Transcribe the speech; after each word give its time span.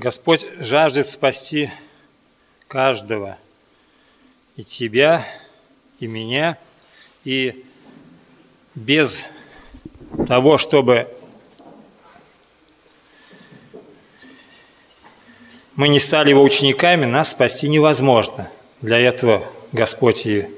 Господь 0.00 0.46
жаждет 0.58 1.06
спасти 1.08 1.70
каждого, 2.68 3.36
и 4.56 4.64
тебя, 4.64 5.26
и 5.98 6.06
меня, 6.06 6.56
и 7.22 7.66
без 8.74 9.26
того, 10.26 10.56
чтобы 10.56 11.06
мы 15.74 15.88
не 15.88 16.00
стали 16.00 16.30
его 16.30 16.42
учениками, 16.42 17.04
нас 17.04 17.32
спасти 17.32 17.68
невозможно. 17.68 18.50
Для 18.80 18.98
этого 18.98 19.44
Господь 19.72 20.24
и 20.24 20.48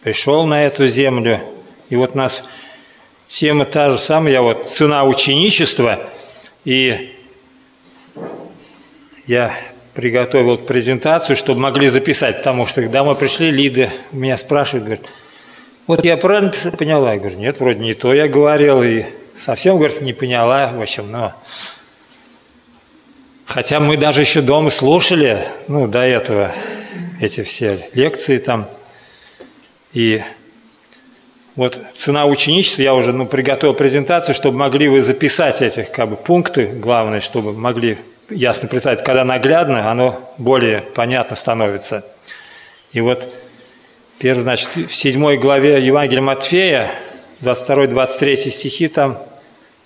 пришел 0.00 0.46
на 0.46 0.64
эту 0.64 0.88
землю. 0.88 1.40
И 1.90 1.96
вот 1.96 2.14
нас 2.14 2.48
тема 3.26 3.66
та 3.66 3.90
же 3.90 3.98
самая, 3.98 4.40
вот 4.40 4.66
цена 4.66 5.04
ученичества, 5.04 6.08
и 6.64 7.17
я 9.28 9.54
приготовил 9.92 10.56
презентацию, 10.56 11.36
чтобы 11.36 11.60
могли 11.60 11.88
записать, 11.88 12.38
потому 12.38 12.66
что 12.66 12.80
мы 12.80 13.14
пришли, 13.14 13.50
Лида 13.50 13.90
меня 14.10 14.38
спрашивает, 14.38 14.84
говорит, 14.84 15.06
вот 15.86 16.04
я 16.04 16.16
правильно 16.16 16.52
поняла? 16.76 17.12
Я 17.12 17.20
говорю, 17.20 17.36
нет, 17.36 17.60
вроде 17.60 17.80
не 17.80 17.94
то 17.94 18.14
я 18.14 18.26
говорил, 18.26 18.82
и 18.82 19.04
совсем, 19.36 19.76
говорит, 19.76 20.00
не 20.00 20.14
поняла, 20.14 20.72
в 20.72 20.80
общем, 20.80 21.10
но... 21.12 21.34
Хотя 23.44 23.80
мы 23.80 23.96
даже 23.96 24.20
еще 24.22 24.40
дома 24.40 24.70
слушали, 24.70 25.38
ну, 25.68 25.86
до 25.86 26.00
этого, 26.00 26.52
эти 27.20 27.42
все 27.42 27.88
лекции 27.94 28.38
там, 28.38 28.68
и 29.92 30.22
вот 31.56 31.80
цена 31.94 32.26
ученичества, 32.26 32.82
я 32.82 32.94
уже 32.94 33.12
ну, 33.12 33.26
приготовил 33.26 33.74
презентацию, 33.74 34.34
чтобы 34.34 34.58
могли 34.58 34.88
вы 34.88 35.02
записать 35.02 35.60
эти 35.60 35.82
как 35.90 36.10
бы, 36.10 36.16
пункты, 36.16 36.66
главное, 36.66 37.20
чтобы 37.20 37.52
могли 37.52 37.98
ясно 38.30 38.68
представить, 38.68 39.02
когда 39.02 39.24
наглядно, 39.24 39.90
оно 39.90 40.32
более 40.38 40.82
понятно 40.82 41.36
становится. 41.36 42.04
И 42.92 43.00
вот 43.00 43.26
первый, 44.18 44.42
значит, 44.42 44.68
в 44.74 44.94
седьмой 44.94 45.38
главе 45.38 45.84
Евангелия 45.84 46.22
Матфея, 46.22 46.90
22-23 47.40 48.36
стихи 48.50 48.88
там 48.88 49.18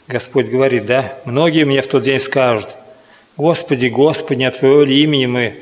Господь 0.08 0.48
говорит, 0.48 0.86
да, 0.86 1.14
многие 1.24 1.64
мне 1.64 1.80
в 1.82 1.86
тот 1.86 2.02
день 2.02 2.18
скажут, 2.18 2.76
Господи, 3.36 3.86
Господи, 3.86 4.40
не 4.40 4.44
от 4.46 4.58
Твоего 4.58 4.82
ли 4.82 5.02
имени 5.02 5.26
мы 5.26 5.54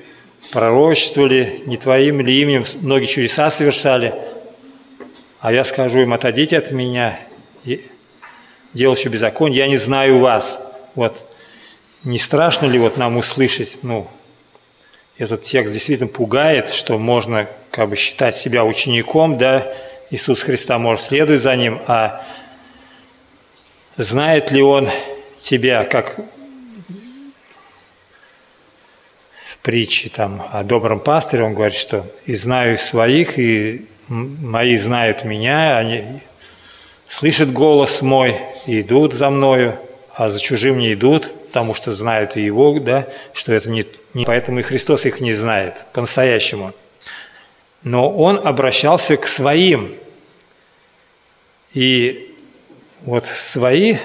пророчествовали, 0.50 1.62
не 1.66 1.76
Твоим 1.76 2.20
ли 2.20 2.40
именем 2.40 2.64
многие 2.80 3.06
чудеса 3.06 3.50
совершали, 3.50 4.14
а 5.40 5.52
я 5.52 5.64
скажу 5.64 6.00
им, 6.00 6.12
отойдите 6.12 6.58
от 6.58 6.70
меня, 6.70 7.18
делающий 8.72 9.10
беззаконие, 9.10 9.58
я 9.58 9.68
не 9.68 9.76
знаю 9.76 10.18
вас. 10.18 10.60
Вот 10.94 11.29
не 12.04 12.18
страшно 12.18 12.66
ли 12.66 12.78
вот 12.78 12.96
нам 12.96 13.16
услышать, 13.16 13.80
ну, 13.82 14.08
этот 15.18 15.42
текст 15.42 15.74
действительно 15.74 16.08
пугает, 16.08 16.70
что 16.70 16.98
можно 16.98 17.46
как 17.70 17.90
бы 17.90 17.96
считать 17.96 18.34
себя 18.34 18.64
учеником, 18.64 19.36
да, 19.36 19.70
Иисус 20.10 20.42
Христа 20.42 20.78
может 20.78 21.04
следовать 21.04 21.42
за 21.42 21.54
ним, 21.56 21.80
а 21.86 22.24
знает 23.96 24.50
ли 24.50 24.62
он 24.62 24.88
тебя, 25.38 25.84
как 25.84 26.18
в 29.46 29.58
притче 29.58 30.08
там 30.08 30.48
о 30.52 30.64
добром 30.64 31.00
пастыре, 31.00 31.44
он 31.44 31.54
говорит, 31.54 31.76
что 31.76 32.06
«и 32.24 32.34
знаю 32.34 32.78
своих, 32.78 33.38
и 33.38 33.86
мои 34.08 34.76
знают 34.78 35.24
меня, 35.24 35.76
они 35.76 36.20
слышат 37.06 37.52
голос 37.52 38.00
мой 38.00 38.36
и 38.66 38.80
идут 38.80 39.12
за 39.14 39.28
мною, 39.28 39.78
а 40.20 40.28
за 40.28 40.38
чужим 40.38 40.78
не 40.78 40.92
идут, 40.92 41.32
потому 41.46 41.72
что 41.72 41.94
знают 41.94 42.36
и 42.36 42.42
его, 42.42 42.78
да, 42.78 43.08
что 43.32 43.54
это 43.54 43.70
не, 43.70 43.86
не... 44.12 44.26
Поэтому 44.26 44.58
и 44.58 44.62
Христос 44.62 45.06
их 45.06 45.22
не 45.22 45.32
знает 45.32 45.86
по-настоящему. 45.94 46.74
Но 47.84 48.10
он 48.10 48.38
обращался 48.46 49.16
к 49.16 49.26
своим. 49.26 49.94
И 51.72 52.36
вот 53.00 53.24
свои, 53.24 53.96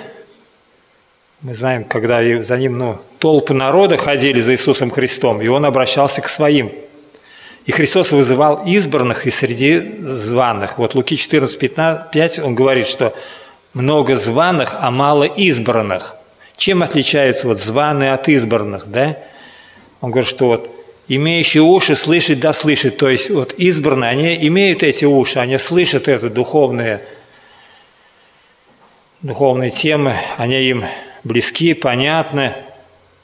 мы 1.41 1.53
знаем, 1.53 1.83
когда 1.83 2.21
за 2.41 2.57
ним 2.59 2.77
ну, 2.77 3.01
толпы 3.19 3.53
народа 3.53 3.97
ходили 3.97 4.39
за 4.39 4.53
Иисусом 4.53 4.91
Христом, 4.91 5.41
и 5.41 5.49
он 5.49 5.65
обращался 5.65 6.21
к 6.21 6.29
своим. 6.29 6.71
И 7.65 7.73
Христос 7.73 8.13
вызывал 8.13 8.65
избранных 8.65 9.27
и 9.27 9.31
среди 9.31 9.97
званых. 9.99 10.77
Вот 10.77 10.95
Луки 10.95 11.17
14, 11.17 11.59
15, 11.59 12.09
5, 12.09 12.39
он 12.39 12.55
говорит, 12.55 12.87
что 12.87 13.13
много 13.75 14.15
званых, 14.15 14.75
а 14.79 14.89
мало 14.89 15.25
избранных– 15.25 16.15
чем 16.57 16.83
отличаются 16.83 17.47
вот 17.47 17.59
званые 17.59 18.13
от 18.13 18.29
избранных, 18.29 18.87
да? 18.87 19.17
Он 20.01 20.11
говорит, 20.11 20.29
что 20.29 20.47
вот 20.47 20.69
имеющие 21.07 21.63
уши 21.63 21.95
слышать 21.95 22.39
да 22.39 22.53
слышать, 22.53 22.97
то 22.97 23.09
есть 23.09 23.29
вот 23.29 23.53
избранные, 23.53 24.09
они 24.09 24.47
имеют 24.47 24.83
эти 24.83 25.05
уши, 25.05 25.39
они 25.39 25.57
слышат 25.57 26.07
это 26.07 26.29
духовные, 26.29 27.01
духовные 29.21 29.69
темы, 29.69 30.15
они 30.37 30.55
им 30.61 30.85
близки, 31.23 31.73
понятны. 31.73 32.53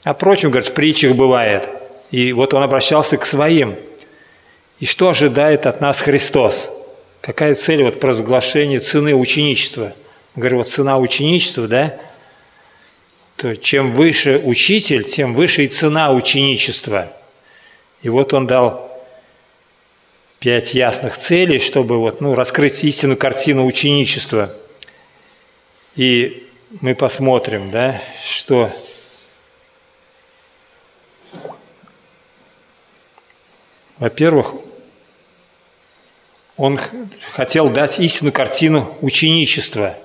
А 0.04 0.14
прочим, 0.14 0.50
говорит, 0.50 0.68
в 0.68 0.74
притчах 0.74 1.14
бывает. 1.14 1.68
И 2.10 2.32
вот 2.32 2.54
он 2.54 2.62
обращался 2.62 3.16
к 3.16 3.24
своим. 3.24 3.76
И 4.80 4.86
что 4.86 5.08
ожидает 5.08 5.64
от 5.66 5.80
нас 5.80 6.00
Христос? 6.00 6.72
Какая 7.20 7.54
цель 7.54 7.84
вот 7.84 8.00
провозглашения 8.00 8.80
цены 8.80 9.14
ученичества? 9.14 9.92
Говорю, 10.34 10.58
вот 10.58 10.68
цена 10.68 10.98
ученичества, 10.98 11.66
да– 11.68 11.98
то 13.42 13.56
чем 13.56 13.92
выше 13.94 14.40
учитель, 14.44 15.02
тем 15.02 15.34
выше 15.34 15.64
и 15.64 15.68
цена 15.68 16.12
ученичества. 16.12 17.12
И 18.02 18.08
вот 18.08 18.32
он 18.34 18.46
дал 18.46 18.88
пять 20.38 20.74
ясных 20.74 21.16
целей, 21.16 21.58
чтобы 21.58 21.98
вот, 21.98 22.20
ну, 22.20 22.34
раскрыть 22.34 22.84
истинную 22.84 23.16
картину 23.16 23.66
ученичества. 23.66 24.54
И 25.96 26.48
мы 26.80 26.94
посмотрим, 26.94 27.72
да, 27.72 28.00
что 28.24 28.70
Во-первых, 33.98 34.54
он 36.56 36.76
хотел 37.30 37.68
дать 37.68 38.00
истинную 38.00 38.32
картину 38.32 38.96
ученичества. 39.00 39.96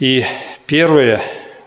И 0.00 0.24
Первое, 0.70 1.20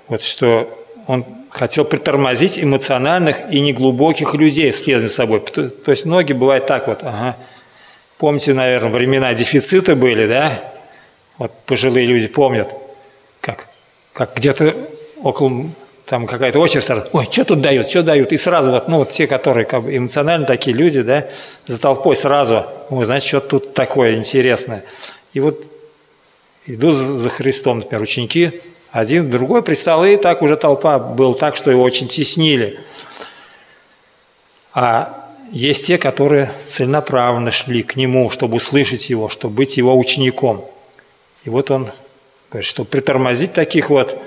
вот 0.07 0.23
что 0.23 0.69
он 1.07 1.25
хотел 1.49 1.83
притормозить 1.83 2.57
эмоциональных 2.57 3.51
и 3.51 3.59
неглубоких 3.59 4.33
людей 4.33 4.71
вслед 4.71 5.01
за 5.01 5.09
собой. 5.09 5.41
То, 5.41 5.69
то 5.69 5.91
есть 5.91 6.05
многие 6.05 6.31
бывают 6.31 6.67
так 6.67 6.88
вот, 6.88 7.03
ага. 7.03 7.35
Помните, 8.17 8.53
наверное, 8.53 8.91
времена 8.91 9.33
дефицита 9.33 9.97
были, 9.97 10.25
да? 10.25 10.72
Вот 11.38 11.51
пожилые 11.66 12.05
люди 12.05 12.27
помнят, 12.27 12.73
как, 13.41 13.67
как 14.13 14.38
где-то 14.38 14.73
около 15.22 15.66
там 16.05 16.25
какая-то 16.25 16.59
очередь 16.59 16.85
сразу, 16.85 17.07
ой, 17.11 17.25
что 17.29 17.43
тут 17.43 17.59
дают, 17.59 17.89
что 17.89 18.03
дают, 18.03 18.31
и 18.31 18.38
сразу 18.38 18.72
вот, 18.72 18.88
ну 18.88 18.99
вот 18.99 19.09
те, 19.09 19.27
которые 19.27 19.66
как 19.66 19.83
бы 19.83 19.97
эмоционально 19.97 20.45
такие 20.45 20.73
люди, 20.73 21.01
да, 21.01 21.25
за 21.66 21.77
толпой 21.77 22.16
сразу, 22.16 22.67
вы 22.89 23.03
знаете, 23.03 23.27
что 23.27 23.41
тут 23.41 23.73
такое 23.73 24.16
интересное. 24.16 24.85
И 25.33 25.41
вот 25.41 25.61
идут 26.66 26.96
за 26.96 27.29
Христом, 27.29 27.79
например, 27.79 28.03
ученики, 28.03 28.62
один, 28.91 29.29
другой 29.29 29.63
пристал, 29.63 30.06
и 30.06 30.18
так 30.18 30.41
уже 30.41 30.56
толпа 30.56 31.00
был 31.00 31.34
так, 31.34 31.56
что 31.56 31.72
его 31.72 31.81
очень 31.81 32.07
теснили. 32.07 32.79
А 34.73 35.31
есть 35.52 35.88
те, 35.88 35.97
которые 35.97 36.52
целенаправленно 36.66 37.52
шли 37.52 37.84
к 37.84 37.96
нему, 37.96 38.29
чтобы 38.29 38.56
услышать 38.56 39.09
его, 39.09 39.29
чтобы 39.29 39.56
быть 39.56 39.78
его 39.78 39.97
учеником. 39.97 40.66
И 41.44 41.50
вот 41.50 41.72
он 41.72 41.90
говорит, 42.50 42.68
чтобы 42.68 42.90
притормозить 42.90 43.53
таких 43.53 43.90
вот, 43.90 44.19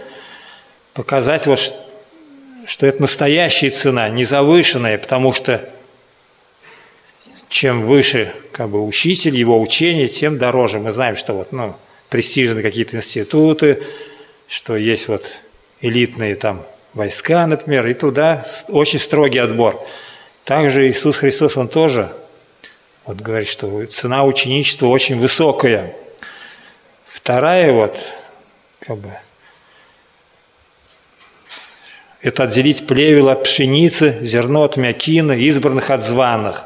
показать 0.94 1.46
вот, 1.46 1.74
что 2.66 2.86
это 2.86 3.00
настоящая 3.00 3.70
цена, 3.70 4.08
не 4.08 4.24
завышенная, 4.24 4.98
потому 4.98 5.32
что 5.32 5.68
чем 7.48 7.86
выше 7.86 8.32
как 8.52 8.70
бы, 8.70 8.84
учитель, 8.84 9.36
его 9.36 9.60
учение, 9.60 10.08
тем 10.08 10.38
дороже. 10.38 10.78
Мы 10.80 10.92
знаем, 10.92 11.16
что 11.16 11.34
вот, 11.34 11.52
ну, 11.52 11.74
престижные 12.08 12.62
какие-то 12.62 12.96
институты, 12.96 13.82
что 14.48 14.76
есть 14.76 15.08
вот 15.08 15.38
элитные 15.80 16.34
там 16.34 16.62
войска, 16.94 17.46
например, 17.46 17.86
и 17.86 17.94
туда 17.94 18.44
очень 18.68 18.98
строгий 18.98 19.38
отбор. 19.38 19.86
Также 20.44 20.88
Иисус 20.88 21.16
Христос, 21.16 21.56
Он 21.56 21.68
тоже 21.68 22.10
вот 23.04 23.20
говорит, 23.20 23.48
что 23.48 23.86
цена 23.86 24.24
ученичества 24.24 24.88
очень 24.88 25.20
высокая. 25.20 25.94
Вторая 27.06 27.72
вот, 27.72 27.96
как 28.80 28.98
бы, 28.98 29.10
это 32.20 32.44
отделить 32.44 32.86
плевел 32.86 33.28
от 33.28 33.44
пшеницы, 33.44 34.18
зерно 34.22 34.64
от 34.64 34.76
мякина, 34.76 35.32
избранных 35.32 35.90
от 35.90 36.02
званых. 36.02 36.64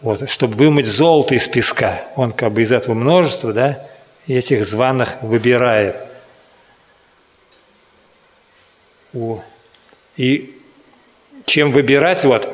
Вот, 0.00 0.30
чтобы 0.30 0.54
вымыть 0.54 0.86
золото 0.86 1.34
из 1.34 1.48
песка. 1.48 2.04
Он 2.14 2.30
как 2.30 2.52
бы 2.52 2.62
из 2.62 2.70
этого 2.70 2.94
множества, 2.94 3.52
да, 3.52 3.86
этих 4.34 4.64
званых 4.64 5.22
выбирает– 5.22 6.04
И 10.16 10.56
чем 11.46 11.72
выбирать, 11.72 12.24
вот, 12.24 12.52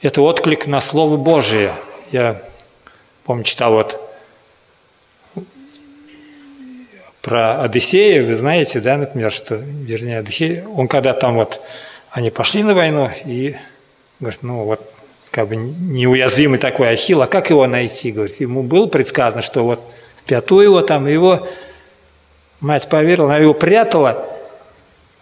это 0.00 0.22
отклик 0.22 0.66
на 0.66 0.80
Слово 0.80 1.16
Божие. 1.16 1.72
Я, 2.12 2.40
помню, 3.24 3.44
читал 3.44 3.72
вот 3.72 4.00
про 7.20 7.62
Одиссея, 7.62 8.24
вы 8.24 8.36
знаете, 8.36 8.80
да, 8.80 8.96
например, 8.96 9.32
что, 9.32 9.56
вернее, 9.56 10.20
Одиссей, 10.20 10.62
он 10.64 10.86
когда 10.86 11.12
там 11.12 11.34
вот, 11.34 11.60
они 12.10 12.30
пошли 12.30 12.62
на 12.62 12.74
войну, 12.74 13.10
и 13.24 13.56
говорит, 14.20 14.42
ну 14.42 14.64
вот, 14.64 14.92
как 15.32 15.48
бы 15.48 15.56
неуязвимый 15.56 16.58
такой 16.58 16.90
Ахилл, 16.90 17.22
а 17.22 17.26
как 17.26 17.50
его 17.50 17.66
найти? 17.66 18.12
Говорит, 18.12 18.40
ему 18.40 18.62
было 18.62 18.86
предсказано, 18.86 19.42
что 19.42 19.64
вот 19.64 19.80
в 20.26 20.28
пятую 20.28 20.64
его 20.64 20.82
там, 20.82 21.06
его 21.06 21.46
мать 22.58 22.88
поверила, 22.88 23.26
она 23.26 23.38
его 23.38 23.54
прятала, 23.54 24.26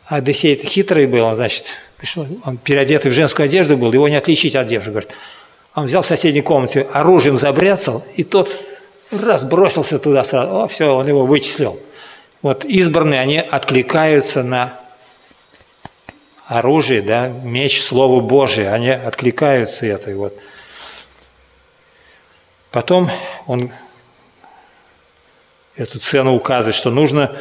а 0.07 0.17
Одиссей 0.17 0.57
хитрый 0.57 1.07
был, 1.07 1.25
он, 1.25 1.37
значит, 1.37 1.77
пришел, 1.99 2.27
он 2.47 2.57
переодетый 2.57 3.11
в 3.11 3.15
женскую 3.15 3.45
одежду 3.45 3.77
был, 3.77 3.93
его 3.93 4.09
не 4.09 4.17
отличить 4.17 4.57
от 4.57 4.67
девушки, 4.67 4.89
говорит. 4.89 5.11
Он 5.75 5.85
взял 5.85 6.01
в 6.01 6.07
соседней 6.07 6.41
комнате, 6.41 6.87
оружием 6.91 7.37
забряцал, 7.37 8.03
и 8.15 8.25
тот 8.25 8.51
раз 9.11 9.45
бросился 9.45 9.99
туда 9.99 10.25
сразу, 10.25 10.63
о, 10.63 10.69
все, 10.69 10.97
он 10.97 11.07
его 11.07 11.27
вычислил. 11.27 11.79
Вот 12.41 12.65
избранные, 12.65 13.21
они 13.21 13.37
откликаются 13.37 14.43
на 14.43 14.81
оружие, 16.47 17.03
да, 17.03 17.29
меч 17.29 17.83
Слово 17.83 18.21
Божие, 18.21 18.73
они 18.73 18.89
откликаются 18.89 19.85
этой 19.85 20.15
вот. 20.15 20.35
Потом 22.71 23.11
он 23.47 23.71
эту 25.77 25.99
цену 25.99 26.35
указывает, 26.35 26.75
что 26.75 26.91
нужно 26.91 27.37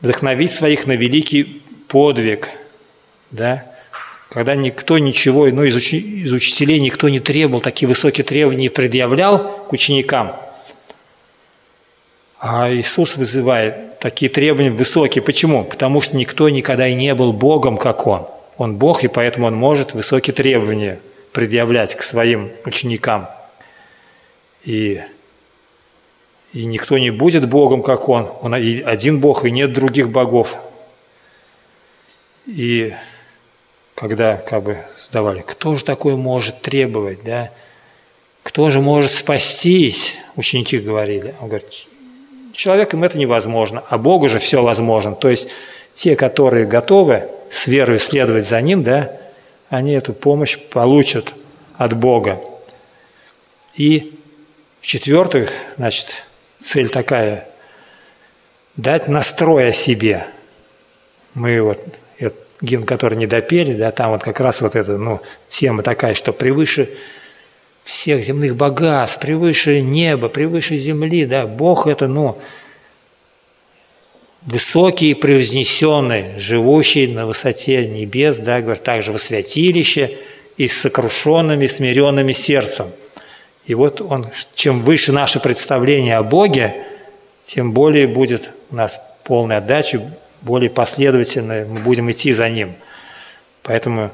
вдохновить 0.00 0.50
своих 0.50 0.86
на 0.86 0.92
великий 0.92 1.62
подвиг, 1.88 2.50
да, 3.30 3.64
когда 4.30 4.54
никто 4.54 4.98
ничего, 4.98 5.46
ну, 5.46 5.64
из, 5.64 5.76
учи, 5.76 5.98
из 5.98 6.32
учителей 6.32 6.80
никто 6.80 7.08
не 7.08 7.20
требовал, 7.20 7.60
такие 7.60 7.88
высокие 7.88 8.24
требования 8.24 8.70
предъявлял 8.70 9.64
к 9.68 9.72
ученикам– 9.72 10.36
а 12.38 12.70
Иисус 12.70 13.16
вызывает 13.16 13.98
такие 13.98 14.30
требования 14.30 14.70
высокие. 14.70 15.22
Почему? 15.22 15.64
Потому 15.64 16.00
что 16.00 16.16
никто 16.16 16.48
никогда 16.48 16.86
и 16.86 16.94
не 16.94 17.14
был 17.14 17.32
Богом, 17.32 17.76
как 17.78 18.06
Он. 18.06 18.26
Он 18.58 18.76
Бог, 18.76 19.04
и 19.04 19.08
поэтому 19.08 19.46
Он 19.46 19.54
может 19.54 19.94
высокие 19.94 20.34
требования 20.34 21.00
предъявлять 21.32 21.94
к 21.94 22.02
своим 22.02 22.50
ученикам. 22.64 23.28
И, 24.64 25.00
и 26.56 26.64
никто 26.64 26.96
не 26.96 27.10
будет 27.10 27.46
Богом, 27.50 27.82
как 27.82 28.08
Он. 28.08 28.30
Он 28.40 28.54
один 28.54 29.20
Бог, 29.20 29.44
и 29.44 29.50
нет 29.50 29.74
других 29.74 30.08
богов. 30.08 30.56
И 32.46 32.94
когда 33.94 34.38
как 34.38 34.62
бы 34.62 34.78
задавали, 34.96 35.44
кто 35.46 35.76
же 35.76 35.84
такое 35.84 36.16
может 36.16 36.62
требовать, 36.62 37.22
да? 37.24 37.50
Кто 38.42 38.70
же 38.70 38.80
может 38.80 39.12
спастись? 39.12 40.18
Ученики 40.34 40.78
говорили. 40.78 41.34
Он 41.42 41.48
говорит, 41.48 41.66
Человеком 42.54 43.04
это 43.04 43.18
невозможно, 43.18 43.84
а 43.90 43.98
Богу 43.98 44.30
же 44.30 44.38
все 44.38 44.62
возможно. 44.62 45.14
То 45.14 45.28
есть 45.28 45.50
те, 45.92 46.16
которые 46.16 46.64
готовы 46.64 47.28
с 47.50 47.66
верой 47.66 47.98
следовать 47.98 48.48
за 48.48 48.62
Ним, 48.62 48.82
да, 48.82 49.12
они 49.68 49.92
эту 49.92 50.14
помощь 50.14 50.56
получат 50.56 51.34
от 51.76 51.92
Бога. 51.92 52.40
И 53.74 54.18
в-четвертых, 54.80 55.52
значит, 55.76 56.22
цель 56.58 56.88
такая– 56.88 57.48
дать 58.76 59.08
настрой 59.08 59.70
о 59.70 59.72
себе. 59.72 60.26
Мы 61.34 61.60
вот, 61.60 61.80
этот 62.18 62.38
гимн, 62.60 62.84
который 62.84 63.16
не 63.16 63.26
допели, 63.26 63.74
да, 63.74 63.90
там 63.90 64.10
вот 64.10 64.22
как 64.22 64.40
раз 64.40 64.60
вот 64.60 64.76
эта, 64.76 64.96
ну, 64.96 65.20
тема 65.48 65.82
такая, 65.82 66.14
что 66.14 66.32
превыше 66.32 66.90
всех 67.84 68.22
земных 68.22 68.56
богатств, 68.56 69.20
превыше 69.20 69.80
неба, 69.80 70.28
превыше 70.28 70.76
земли, 70.76 71.24
да, 71.24 71.46
Бог 71.46 71.86
это, 71.86 72.08
ну, 72.08 72.38
высокий 74.42 75.10
и 75.10 75.14
превознесенный, 75.14 76.38
живущий 76.38 77.06
на 77.08 77.26
высоте 77.26 77.86
небес, 77.86 78.38
да, 78.38 78.60
говорит, 78.60 78.82
также 78.82 79.12
во 79.12 79.18
святилище 79.18 80.18
и 80.56 80.68
с 80.68 80.80
сокрушенными, 80.80 81.66
смиренными 81.66 82.32
сердцем. 82.32 82.86
И 83.66 83.74
вот 83.74 84.00
он, 84.00 84.28
чем 84.54 84.82
выше 84.82 85.12
наше 85.12 85.40
представление 85.40 86.16
о 86.16 86.22
Боге, 86.22 86.84
тем 87.44 87.72
более 87.72 88.06
будет 88.06 88.52
у 88.70 88.76
нас 88.76 89.00
полная 89.24 89.58
отдача, 89.58 90.00
более 90.40 90.70
последовательно 90.70 91.66
мы 91.68 91.80
будем 91.80 92.10
идти 92.10 92.32
за 92.32 92.48
Ним. 92.48 92.74
Поэтому 93.62 94.12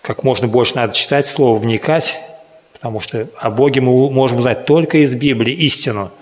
как 0.00 0.22
можно 0.22 0.46
больше 0.46 0.76
надо 0.76 0.94
читать 0.94 1.26
Слово, 1.26 1.58
вникать, 1.58 2.20
потому 2.72 3.00
что 3.00 3.26
о 3.38 3.50
Боге 3.50 3.80
мы 3.80 4.10
можем 4.10 4.38
узнать 4.38 4.64
только 4.64 4.98
из 4.98 5.16
Библии 5.16 5.52
истину. 5.52 6.12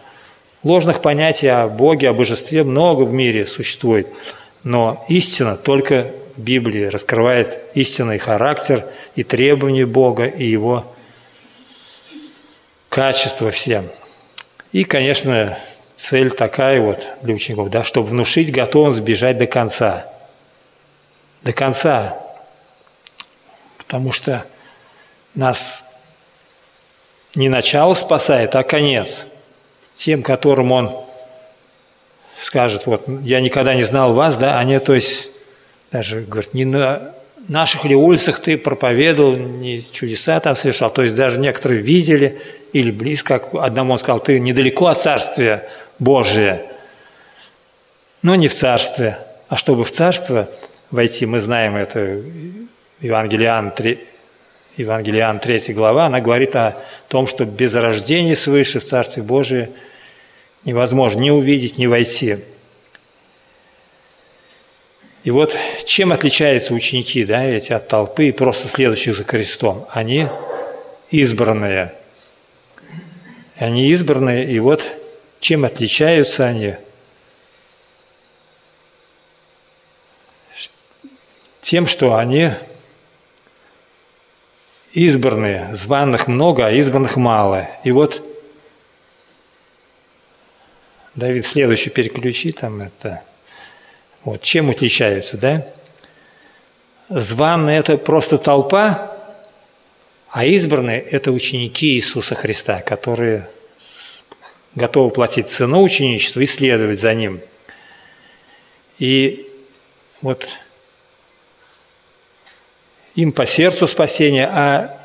Ложных 0.63 1.03
понятий 1.03 1.49
о 1.49 1.69
Боге, 1.69 2.09
о 2.09 2.15
божестве 2.15 2.65
много 2.65 3.03
в 3.03 3.13
мире 3.13 3.47
существует, 3.47 4.09
но 4.63 5.05
истина 5.09 5.57
только 5.57 6.11
в 6.37 6.41
Библии 6.41 6.87
раскрывает 6.87 7.59
истинный 7.75 8.17
характер 8.17 8.87
и 9.15 9.23
требования 9.23 9.85
Бога, 9.85 10.25
и 10.25 10.47
Его 10.47 10.87
качество 12.95 13.51
всем. 13.51 13.91
И, 14.71 14.85
конечно, 14.85 15.59
цель 15.97 16.31
такая 16.31 16.81
вот 16.81 17.09
для 17.23 17.35
учеников, 17.35 17.69
да, 17.69 17.83
чтобы 17.83 18.07
внушить 18.07 18.53
готовность 18.53 19.01
бежать 19.01 19.37
до 19.37 19.49
конца. 19.49 20.07
До 21.43 21.53
конца, 21.53 22.17
потому 23.79 24.13
что 24.13 24.47
нас 25.35 25.87
не 27.35 27.49
начало 27.49 27.95
спасает, 27.95 28.55
а 28.55 28.63
конец. 28.63 29.27
Тем, 29.97 30.23
которым 30.23 30.71
он 30.71 31.05
скажет, 32.41 32.87
вот, 32.87 33.09
я 33.23 33.41
никогда 33.41 33.75
не 33.75 33.83
знал 33.83 34.15
вас, 34.15 34.37
да, 34.37 34.61
они, 34.61 34.79
то 34.79 34.95
есть, 34.95 35.31
даже, 35.91 36.21
говорит, 36.21 36.55
не 36.55 36.65
на 36.65 37.13
наших 37.49 37.85
ли 37.85 37.95
улицах 37.95 38.41
ты 38.41 38.57
проповедовал, 38.57 39.37
не 39.37 39.85
чудеса 39.93 40.41
там 40.41 40.57
совершал, 40.57 40.91
то 40.91 41.03
есть 41.03 41.15
даже 41.15 41.39
некоторые 41.39 41.81
видели 41.81 42.39
или 42.73 42.91
близко, 42.91 43.43
одному 43.55 43.93
он 43.93 43.99
сказал, 43.99 44.21
ты 44.21 44.39
недалеко 44.41 44.87
от 44.87 44.99
Царствия 44.99 45.69
Божия, 45.99 46.63
но 48.23 48.35
не 48.35 48.49
в 48.49 48.55
Царствие, 48.55 49.19
а 49.49 49.57
чтобы 49.57 49.85
в 49.85 49.91
Царство 49.91 50.49
войти, 50.91 51.27
мы 51.27 51.41
знаем 51.41 51.77
это 51.77 52.23
Евангелиан, 53.01 53.71
3, 53.71 53.99
Евангелиан 54.77 55.39
3 55.39 55.73
глава, 55.75 56.07
она 56.07 56.21
говорит 56.21 56.57
о 56.57 56.77
том, 57.09 57.27
что 57.27 57.45
без 57.45 57.75
рождения 57.75 58.35
свыше 58.35 58.81
в 58.81 58.85
Царстве 58.85 59.23
Божие 59.23 59.71
невозможно 60.65 61.21
ни 61.21 61.31
увидеть, 61.31 61.79
ни 61.79 61.87
войти. 61.87 62.39
И 65.25 65.31
вот 65.31 65.57
чем 65.87 66.13
отличаются 66.13 66.75
ученики, 66.75 67.25
да, 67.25 67.43
эти 67.43 67.73
от 67.73 67.89
толпы 67.89 68.31
просто 68.31 68.69
следующих 68.69 69.17
за 69.17 69.25
крестом? 69.25 69.87
Они 69.91 70.29
избранные. 71.11 71.95
Они 73.57 73.89
избранные, 73.89 74.45
и 74.45 74.59
вот 74.59 74.93
чем 75.41 75.65
отличаются 75.65 76.47
они? 76.47 76.75
Тем, 81.63 81.87
что 81.87 82.17
они 82.17 82.51
избранные, 84.93 85.75
званых 85.75 86.29
много, 86.29 86.67
а 86.67 86.71
избранных 86.73 87.17
мало. 87.17 87.71
И 87.83 87.93
вот 87.93 88.23
Давид 91.15 91.47
следующий 91.47 91.89
переключи 91.89 92.53
там 92.53 92.83
это. 92.83 93.23
Вот, 94.25 94.43
чем 94.43 94.71
отличаются, 94.71 95.37
да? 95.37 95.67
Званые– 97.09 97.79
это 97.81 97.99
просто 97.99 98.39
толпа, 98.39 99.13
а 100.31 100.45
избранные– 100.47 101.01
это 101.11 101.31
ученики 101.31 101.95
Иисуса 101.95 102.35
Христа, 102.35 102.81
которые 102.81 103.47
готовы 104.75 105.11
платить 105.11 105.49
цену 105.49 105.83
ученичества 105.83 106.41
и 106.41 106.47
следовать 106.47 106.99
за 106.99 107.15
Ним. 107.15 107.41
И 108.99 109.47
вот 110.23 110.59
им 113.15 113.33
по 113.33 113.47
сердцу 113.47 113.87
спасения, 113.87 114.49
а 114.51 114.99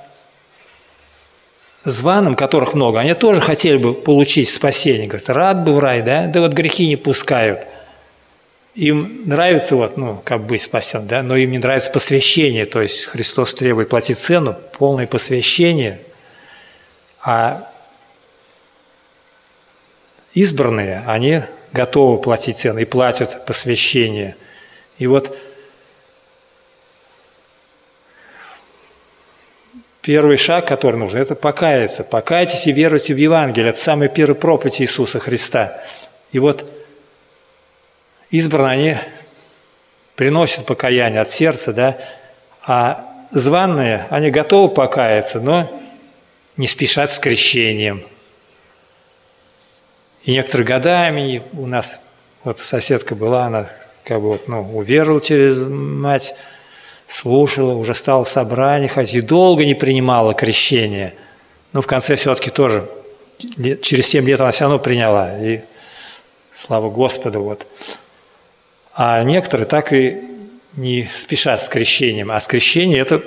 званым, 1.83 2.35
которых 2.35 2.73
много, 2.73 2.99
они 2.99 3.13
тоже 3.13 3.41
хотели 3.41 3.77
бы 3.77 3.93
получить 3.93 4.49
спасение. 4.49 5.07
Говорят, 5.07 5.29
рад 5.29 5.63
бы 5.63 5.73
в 5.73 5.79
рай, 5.79 6.01
да? 6.01 6.27
Да 6.27 6.39
вот 6.39 6.53
грехи 6.53 6.87
не 6.87 6.95
пускают. 6.95 7.67
Им 8.75 9.23
нравится 9.25 9.75
вот, 9.75 9.97
ну, 9.97 10.21
как 10.23 10.45
быть 10.45 10.61
спасен, 10.61 11.07
да, 11.07 11.23
но 11.23 11.35
им 11.35 11.51
не 11.51 11.57
нравится 11.57 11.91
посвящение, 11.91 12.65
то 12.65 12.81
есть 12.81 13.05
Христос 13.05 13.53
требует 13.53 13.89
платить 13.89 14.19
цену, 14.19 14.55
полное 14.77 15.07
посвящение, 15.07 15.99
а 17.21 17.67
избранные, 20.33 21.03
они 21.07 21.41
готовы 21.73 22.21
платить 22.21 22.57
цену 22.59 22.79
и 22.79 22.85
платят 22.85 23.45
посвящение. 23.45 24.35
И 24.97 25.07
вот 25.07 25.35
первый 30.01 30.37
шаг, 30.37 30.67
который 30.67 30.95
нужен, 30.95 31.19
это 31.19 31.35
покаяться. 31.35 32.03
Покайтесь 32.03 32.67
и 32.67 32.71
веруйте 32.71 33.13
в 33.13 33.17
Евангелие. 33.17 33.71
Это 33.71 33.79
самый 33.79 34.09
первый 34.09 34.35
проповедь 34.35 34.81
Иисуса 34.81 35.19
Христа. 35.19 35.81
И 36.31 36.39
вот 36.39 36.65
избранные, 38.31 38.71
они 38.71 38.97
приносят 40.15 40.65
покаяние 40.65 41.21
от 41.21 41.29
сердца, 41.29 41.73
да, 41.73 41.97
а 42.65 43.05
званные, 43.31 44.07
они 44.09 44.31
готовы 44.31 44.69
покаяться, 44.69 45.39
но 45.39 45.71
не 46.57 46.67
спешат 46.67 47.11
с 47.11 47.19
крещением. 47.19 48.03
И 50.23 50.33
некоторые 50.33 50.67
годами 50.67 51.41
у 51.53 51.65
нас, 51.65 51.99
вот 52.43 52.59
соседка 52.59 53.15
была, 53.15 53.45
она 53.45 53.69
как 54.03 54.21
бы 54.21 54.29
вот, 54.29 54.47
ну, 54.47 54.61
уверовала 54.75 55.21
через 55.21 55.57
мать, 55.57 56.35
слушала, 57.07 57.73
уже 57.73 57.95
стала 57.95 58.23
в 58.23 58.29
собрании, 58.29 58.87
хоть 58.87 59.13
и 59.13 59.21
долго 59.21 59.65
не 59.65 59.73
принимала 59.73 60.33
крещение, 60.33 61.13
но 61.71 61.81
в 61.81 61.87
конце 61.87 62.15
все-таки 62.15 62.49
тоже, 62.49 62.89
через 63.81 64.07
7 64.07 64.25
лет 64.25 64.41
она 64.41 64.51
все 64.51 64.65
равно 64.65 64.79
приняла, 64.79 65.39
и 65.39 65.61
слава 66.51 66.89
Господу, 66.89 67.41
вот. 67.41 67.65
А 69.01 69.23
некоторые 69.23 69.65
так 69.65 69.93
и 69.93 70.17
не 70.75 71.07
спешат 71.09 71.63
с 71.63 71.69
крещением, 71.69 72.31
а 72.31 72.39
скрещение– 72.41 72.99
это 73.01 73.23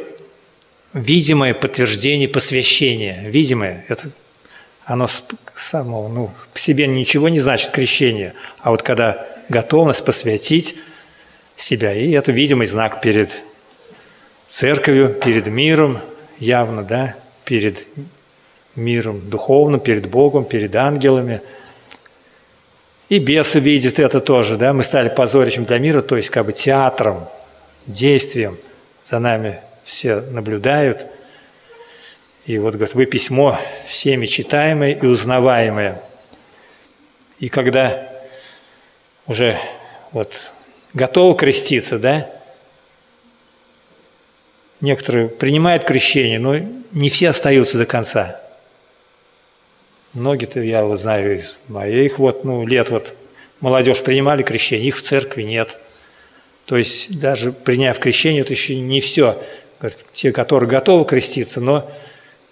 видимое 0.93 1.55
подтверждение 1.55 2.29
посвящения, 2.29 3.23
видимое, 3.31 3.83
это 3.89 4.11
оно 4.85 5.09
само, 5.57 6.09
ну, 6.09 6.31
по 6.53 6.59
себе 6.59 6.87
ничего 6.87 7.31
не 7.31 7.41
значит 7.41 7.71
крещение, 7.71 8.35
а 8.59 8.71
вот 8.71 8.83
когда 8.83 9.27
готовность 9.49 10.05
посвятить 10.05 10.75
себя, 11.57 11.95
и 11.95 12.11
это 12.11 12.33
видимый 12.33 12.67
знак 12.67 13.01
перед 13.01 13.35
церковью, 14.45 15.15
перед 15.15 15.47
миром, 15.47 16.01
явно, 16.39 16.83
да, 16.83 17.17
перед 17.47 17.87
миром 18.77 19.27
духовным, 19.27 19.81
перед 19.81 20.07
Богом, 20.11 20.45
перед 20.45 20.77
ангелами. 20.77 21.41
И 23.13 23.19
бесы 23.19 23.61
видят 23.61 23.99
это 23.99 24.23
тоже, 24.23 24.57
да, 24.57 24.73
мы 24.73 24.83
стали 24.83 25.11
позорищем 25.11 25.67
для 25.67 25.79
мира, 25.79 26.01
то 26.01 26.17
есть 26.17 26.31
как 26.31 26.47
бы 26.47 26.55
театром, 26.55 27.29
действием 27.87 28.57
за 29.05 29.19
нами 29.19 29.61
все 29.85 30.23
наблюдают. 30.23 31.07
И 32.47 32.57
вот, 32.57 32.75
говорит, 32.75 32.95
вы 32.95 33.05
письмо 33.05 33.61
всеми 33.87 34.25
читаемое 34.25 34.93
и 34.93 35.05
узнаваемое. 35.05 36.01
И 37.39 37.51
когда 37.51 38.09
уже 39.27 39.59
вот 40.13 40.51
готовы 40.95 41.37
креститься, 41.37 41.99
да, 41.99 42.31
некоторые 44.81 45.29
принимают 45.29 45.85
крещение, 45.85 46.39
но 46.39 46.57
не 46.93 47.11
все 47.11 47.29
остаются 47.29 47.77
до 47.77 47.85
конца. 47.85 48.41
Многие-то, 50.15 50.61
я 50.61 50.85
вот 50.85 51.01
знаю 51.01 51.37
из 51.37 51.57
моих 51.69 52.19
вот, 52.19 52.45
ну, 52.45 52.67
лет 52.67 52.91
вот, 52.91 53.15
молодежь 53.61 54.03
принимали 54.03 54.43
крещение, 54.43 54.89
их 54.89 54.99
в 54.99 55.03
церкви 55.03 55.43
нет. 55.43 55.79
То 56.67 56.77
есть 56.77 57.19
даже 57.19 57.53
приняв 57.53 57.99
крещение, 57.99 58.43
это 58.43 58.53
еще 58.53 58.79
не 58.79 59.01
все. 59.01 59.43
Говорит, 59.81 60.05
те, 60.13 60.33
которые 60.33 60.69
готовы 60.69 61.07
креститься, 61.07 61.61
но 61.61 61.91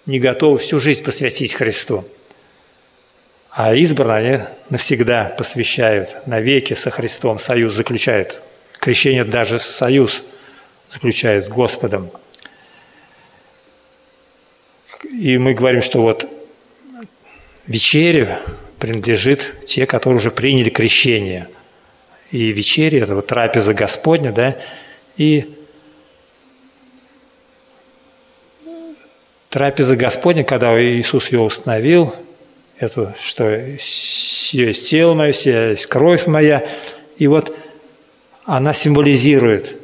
не 0.07 0.19
готовы 0.19 0.57
всю 0.57 0.79
жизнь 0.79 1.03
посвятить 1.03 1.53
Христу. 1.53 2.03
А 3.51 3.75
избранные 3.75 4.47
навсегда 4.69 5.25
посвящают, 5.37 6.25
навеки 6.25 6.73
со 6.73 6.89
Христом 6.89 7.37
союз 7.37 7.73
заключают. 7.73 8.41
Крещение 8.79 9.23
даже 9.23 9.59
союз 9.59 10.23
заключает 10.89 11.43
с 11.43 11.49
Господом. 11.49 12.09
И 15.03 15.37
мы 15.37 15.53
говорим, 15.53 15.81
что 15.81 16.01
вот 16.01 16.27
вечере 17.67 18.39
принадлежит 18.79 19.65
те, 19.65 19.85
которые 19.85 20.17
уже 20.17 20.31
приняли 20.31 20.69
крещение. 20.69 21.47
И 22.31 22.51
вечеря– 22.51 22.99
это 23.03 23.15
вот 23.15 23.27
трапеза 23.27 23.73
Господня, 23.73 24.31
да, 24.31 24.57
и 25.17 25.53
трапеза 29.49 29.95
Господня, 29.95 30.43
когда 30.43 30.81
Иисус 30.81 31.31
ее 31.31 31.41
установил, 31.41 32.15
это 32.79 33.13
что 33.21 33.75
все 33.77 34.67
есть 34.67 34.89
тело 34.89 35.13
мое, 35.13 35.33
все 35.33 35.71
есть 35.71 35.85
кровь 35.85 36.25
моя, 36.25 36.67
и 37.17 37.27
вот 37.27 37.55
она 38.45 38.73
символизирует 38.73 39.75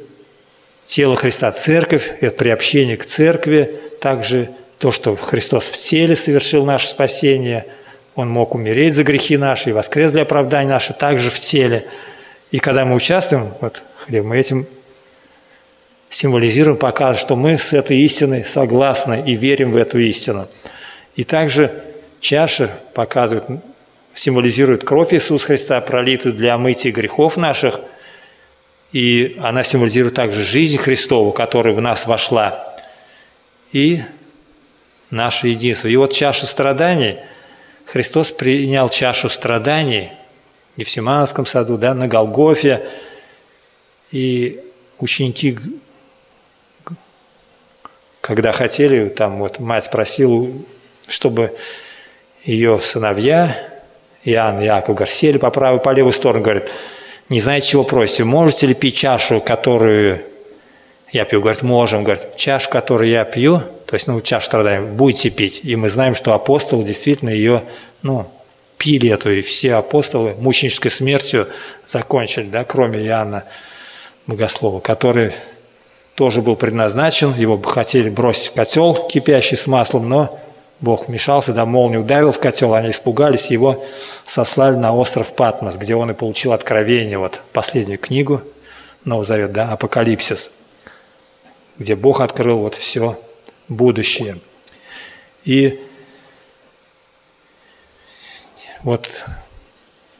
тело 0.86 1.14
Христа, 1.14 1.52
церковь, 1.52 2.10
это 2.20 2.34
приобщение 2.34 2.96
к 2.96 3.04
церкви, 3.04 3.78
также 4.00 4.50
то, 4.78 4.90
что 4.90 5.16
Христос 5.16 5.68
в 5.68 5.76
теле 5.76 6.14
совершил 6.14 6.64
наше 6.64 6.86
спасение, 6.86 7.66
Он 8.14 8.28
мог 8.28 8.54
умереть 8.54 8.94
за 8.94 9.04
грехи 9.04 9.36
наши 9.36 9.70
и 9.70 9.72
воскрес 9.72 10.12
для 10.12 10.22
оправдания 10.22 10.70
наши, 10.70 10.92
также 10.92 11.30
в 11.30 11.38
теле. 11.40 11.86
И 12.50 12.58
когда 12.58 12.84
мы 12.84 12.94
участвуем 12.94 13.52
вот, 13.60 13.82
хлеб, 13.96 14.24
мы 14.24 14.38
этим 14.38 14.66
символизируем, 16.08 16.76
показываем, 16.78 17.20
что 17.20 17.36
мы 17.36 17.58
с 17.58 17.72
этой 17.72 17.98
истиной 17.98 18.44
согласны 18.44 19.22
и 19.26 19.34
верим 19.34 19.72
в 19.72 19.76
эту 19.76 19.98
истину. 19.98 20.48
И 21.16 21.24
также 21.24 21.72
чаша 22.20 22.70
показывает, 22.94 23.44
символизирует 24.14 24.84
кровь 24.84 25.12
Иисуса 25.12 25.46
Христа, 25.46 25.80
пролитую 25.80 26.34
для 26.34 26.54
омытия 26.54 26.92
грехов 26.92 27.36
наших, 27.36 27.80
и 28.92 29.36
она 29.42 29.64
символизирует 29.64 30.14
также 30.14 30.42
жизнь 30.42 30.78
Христову, 30.78 31.32
которая 31.32 31.74
в 31.74 31.80
нас 31.80 32.06
вошла, 32.06 32.74
и 33.72 34.00
наше 35.10 35.48
единство. 35.48 35.88
И 35.88 35.96
вот 35.96 36.12
чаша 36.12 36.46
страданий, 36.46 37.16
Христос 37.86 38.32
принял 38.32 38.88
чашу 38.88 39.28
страданий 39.28 40.10
в 40.76 40.80
Евсиманском 40.80 41.46
саду, 41.46 41.78
да, 41.78 41.94
на 41.94 42.08
Голгофе, 42.08 42.86
и 44.10 44.60
ученики 44.98 45.58
когда 48.28 48.52
хотели, 48.52 49.08
там 49.08 49.38
вот 49.38 49.58
мать 49.58 49.90
просила, 49.90 50.48
чтобы 51.06 51.56
ее 52.44 52.78
сыновья, 52.78 53.56
Иоанн 54.22 54.62
Иаков, 54.62 54.96
говорят, 54.96 55.40
по 55.40 55.50
правую, 55.50 55.80
по 55.80 55.90
левую 55.94 56.12
сторону, 56.12 56.44
говорят, 56.44 56.70
не 57.30 57.40
знаете, 57.40 57.68
чего 57.68 57.84
просите, 57.84 58.24
можете 58.24 58.66
ли 58.66 58.74
пить 58.74 58.96
чашу, 58.96 59.40
которую 59.40 60.20
я 61.10 61.24
пью? 61.24 61.40
Говорит, 61.40 61.62
можем. 61.62 62.04
Говорит, 62.04 62.36
чашу, 62.36 62.68
которую 62.68 63.08
я 63.08 63.24
пью, 63.24 63.62
то 63.88 63.94
есть, 63.94 64.06
ну, 64.06 64.20
чашу 64.20 64.44
страдаем, 64.44 64.96
будете 64.96 65.30
пить. 65.30 65.62
И 65.64 65.74
мы 65.74 65.88
знаем, 65.88 66.14
что 66.14 66.34
апостолы 66.34 66.84
действительно 66.84 67.30
ее, 67.30 67.62
ну, 68.02 68.30
пили 68.76 69.08
эту, 69.08 69.32
и 69.32 69.40
все 69.40 69.76
апостолы 69.76 70.34
мученической 70.38 70.90
смертью 70.90 71.48
закончили, 71.86 72.50
да, 72.50 72.64
кроме 72.64 73.00
Иоанна 73.06 73.44
Богослова, 74.26 74.80
который 74.80 75.32
тоже 76.16 76.42
был 76.42 76.54
предназначен, 76.54 77.32
его 77.34 77.56
бы 77.56 77.66
хотели 77.66 78.10
бросить 78.10 78.48
в 78.48 78.52
котел, 78.52 78.94
кипящий 78.94 79.56
с 79.56 79.66
маслом, 79.66 80.06
но 80.10 80.38
Бог 80.80 81.08
вмешался, 81.08 81.54
да, 81.54 81.64
молнию 81.64 82.02
ударил 82.02 82.30
в 82.30 82.38
котел, 82.38 82.74
они 82.74 82.90
испугались, 82.90 83.50
его 83.50 83.86
сослали 84.26 84.76
на 84.76 84.94
остров 84.94 85.32
Патмос, 85.32 85.78
где 85.78 85.94
он 85.94 86.10
и 86.10 86.14
получил 86.14 86.52
откровение, 86.52 87.16
вот 87.16 87.40
последнюю 87.54 87.98
книгу 87.98 88.42
Нового 89.06 89.24
Завета, 89.24 89.52
да, 89.54 89.72
Апокалипсис, 89.72 90.50
где 91.78 91.96
Бог 91.96 92.20
открыл 92.20 92.58
вот 92.58 92.74
все 92.74 93.16
будущее. 93.68 94.38
И 95.44 95.80
вот 98.82 99.24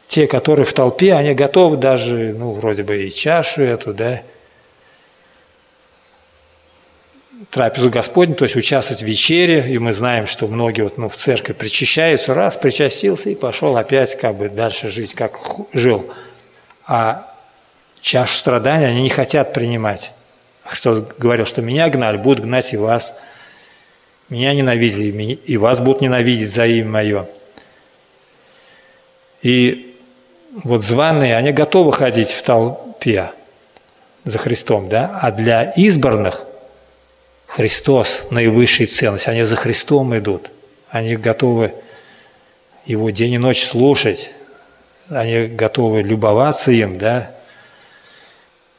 те, 0.07 0.27
которые 0.27 0.65
в 0.65 0.73
толпе, 0.73 1.13
они 1.13 1.33
готовы 1.33 1.77
даже, 1.77 2.33
ну, 2.33 2.53
вроде 2.53 2.83
бы 2.83 3.05
и 3.05 3.11
чашу 3.11 3.61
эту, 3.61 3.93
да, 3.93 4.21
трапезу 7.51 7.89
Господню, 7.89 8.35
то 8.35 8.43
есть 8.43 8.55
участвовать 8.55 9.01
в 9.01 9.05
вечере, 9.05 9.71
и 9.71 9.79
мы 9.79 9.93
знаем, 9.93 10.27
что 10.27 10.47
многие 10.47 10.81
вот, 10.81 10.97
ну, 10.97 11.09
в 11.09 11.15
церкви 11.15 11.53
причащаются, 11.53 12.33
раз, 12.33 12.57
причастился 12.57 13.29
и 13.29 13.35
пошел 13.35 13.77
опять 13.77 14.15
как 14.17 14.35
бы 14.35 14.49
дальше 14.49 14.89
жить, 14.89 15.13
как 15.13 15.39
жил. 15.73 16.11
А 16.85 17.33
чашу 18.01 18.35
страдания 18.35 18.87
они 18.87 19.03
не 19.03 19.09
хотят 19.09 19.53
принимать. 19.53 20.11
Христос 20.63 21.03
говорил, 21.17 21.45
что 21.45 21.61
меня 21.61 21.89
гнали, 21.89 22.17
будут 22.17 22.43
гнать 22.43 22.73
и 22.73 22.77
вас. 22.77 23.17
Меня 24.29 24.53
ненавидели, 24.53 25.33
и 25.33 25.57
вас 25.57 25.81
будут 25.81 26.01
ненавидеть 26.01 26.49
за 26.49 26.65
имя 26.67 26.89
мое. 26.89 27.29
И 29.41 29.95
вот 30.63 30.83
званые, 30.83 31.35
они 31.35 31.51
готовы 31.51 31.93
ходить 31.93 32.29
в 32.31 32.43
толпе 32.43 33.31
за 34.25 34.37
Христом, 34.37 34.89
да? 34.89 35.19
А 35.21 35.31
для 35.31 35.71
избранных 35.71 36.43
Христос– 37.47 38.27
наивысшая 38.29 38.87
ценность. 38.87 39.27
Они 39.27 39.43
за 39.43 39.55
Христом 39.55 40.15
идут. 40.17 40.51
Они 40.89 41.15
готовы 41.15 41.73
Его 42.85 43.09
день 43.09 43.33
и 43.33 43.37
ночь 43.37 43.63
слушать. 43.63 44.31
Они 45.09 45.47
готовы 45.47 46.03
любоваться 46.03 46.71
им, 46.71 46.97
да? 46.97 47.31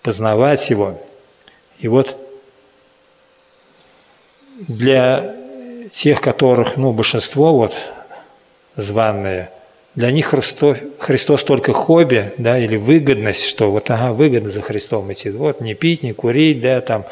познавать 0.02 0.70
Его. 0.70 1.00
И 1.78 1.88
вот 1.88 2.16
для 4.68 5.34
тех, 5.90 6.20
которых, 6.20 6.76
ну, 6.76 6.92
большинство 6.92 7.54
вот 7.54 7.76
званные, 8.76 9.50
для 9.94 10.12
них 10.12 10.26
Христос, 10.26 10.78
Христос 10.98 11.44
только 11.44 11.72
хобби, 11.72 12.32
да, 12.38 12.58
или 12.58 12.76
выгодность, 12.76 13.44
что 13.44 13.70
вот, 13.70 13.90
ага, 13.90 14.12
выгодно 14.12 14.50
за 14.50 14.62
Христом 14.62 15.12
идти, 15.12 15.30
вот, 15.30 15.60
не 15.60 15.74
пить, 15.74 16.02
не 16.02 16.12
курить, 16.12 16.60
да, 16.60 16.80
там, 16.80 17.04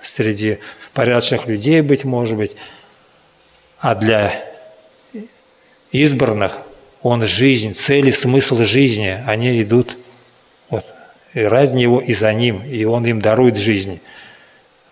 среди 0.00 0.58
порядочных 0.94 1.46
людей 1.46 1.80
быть, 1.80 2.04
может 2.04 2.36
быть, 2.36 2.56
а 3.80 3.94
для 3.94 4.32
избранных 5.90 6.58
он 7.02 7.26
жизнь, 7.26 7.74
цель 7.74 8.08
и 8.08 8.12
смысл 8.12 8.58
жизни, 8.58 9.22
они 9.26 9.60
идут 9.62 9.96
вот, 10.68 10.84
и 11.34 11.40
ради 11.40 11.74
него, 11.74 12.00
и 12.00 12.12
за 12.12 12.32
ним, 12.32 12.62
и 12.62 12.84
он 12.84 13.06
им 13.06 13.20
дарует 13.20 13.56
жизнь. 13.56 14.00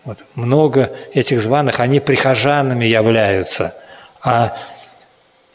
Вот. 0.09 0.25
Много 0.37 0.97
этих 1.13 1.43
званых, 1.43 1.81
они 1.81 2.01
прихожанами 2.01 2.87
являются, 2.87 3.75
а 4.23 4.57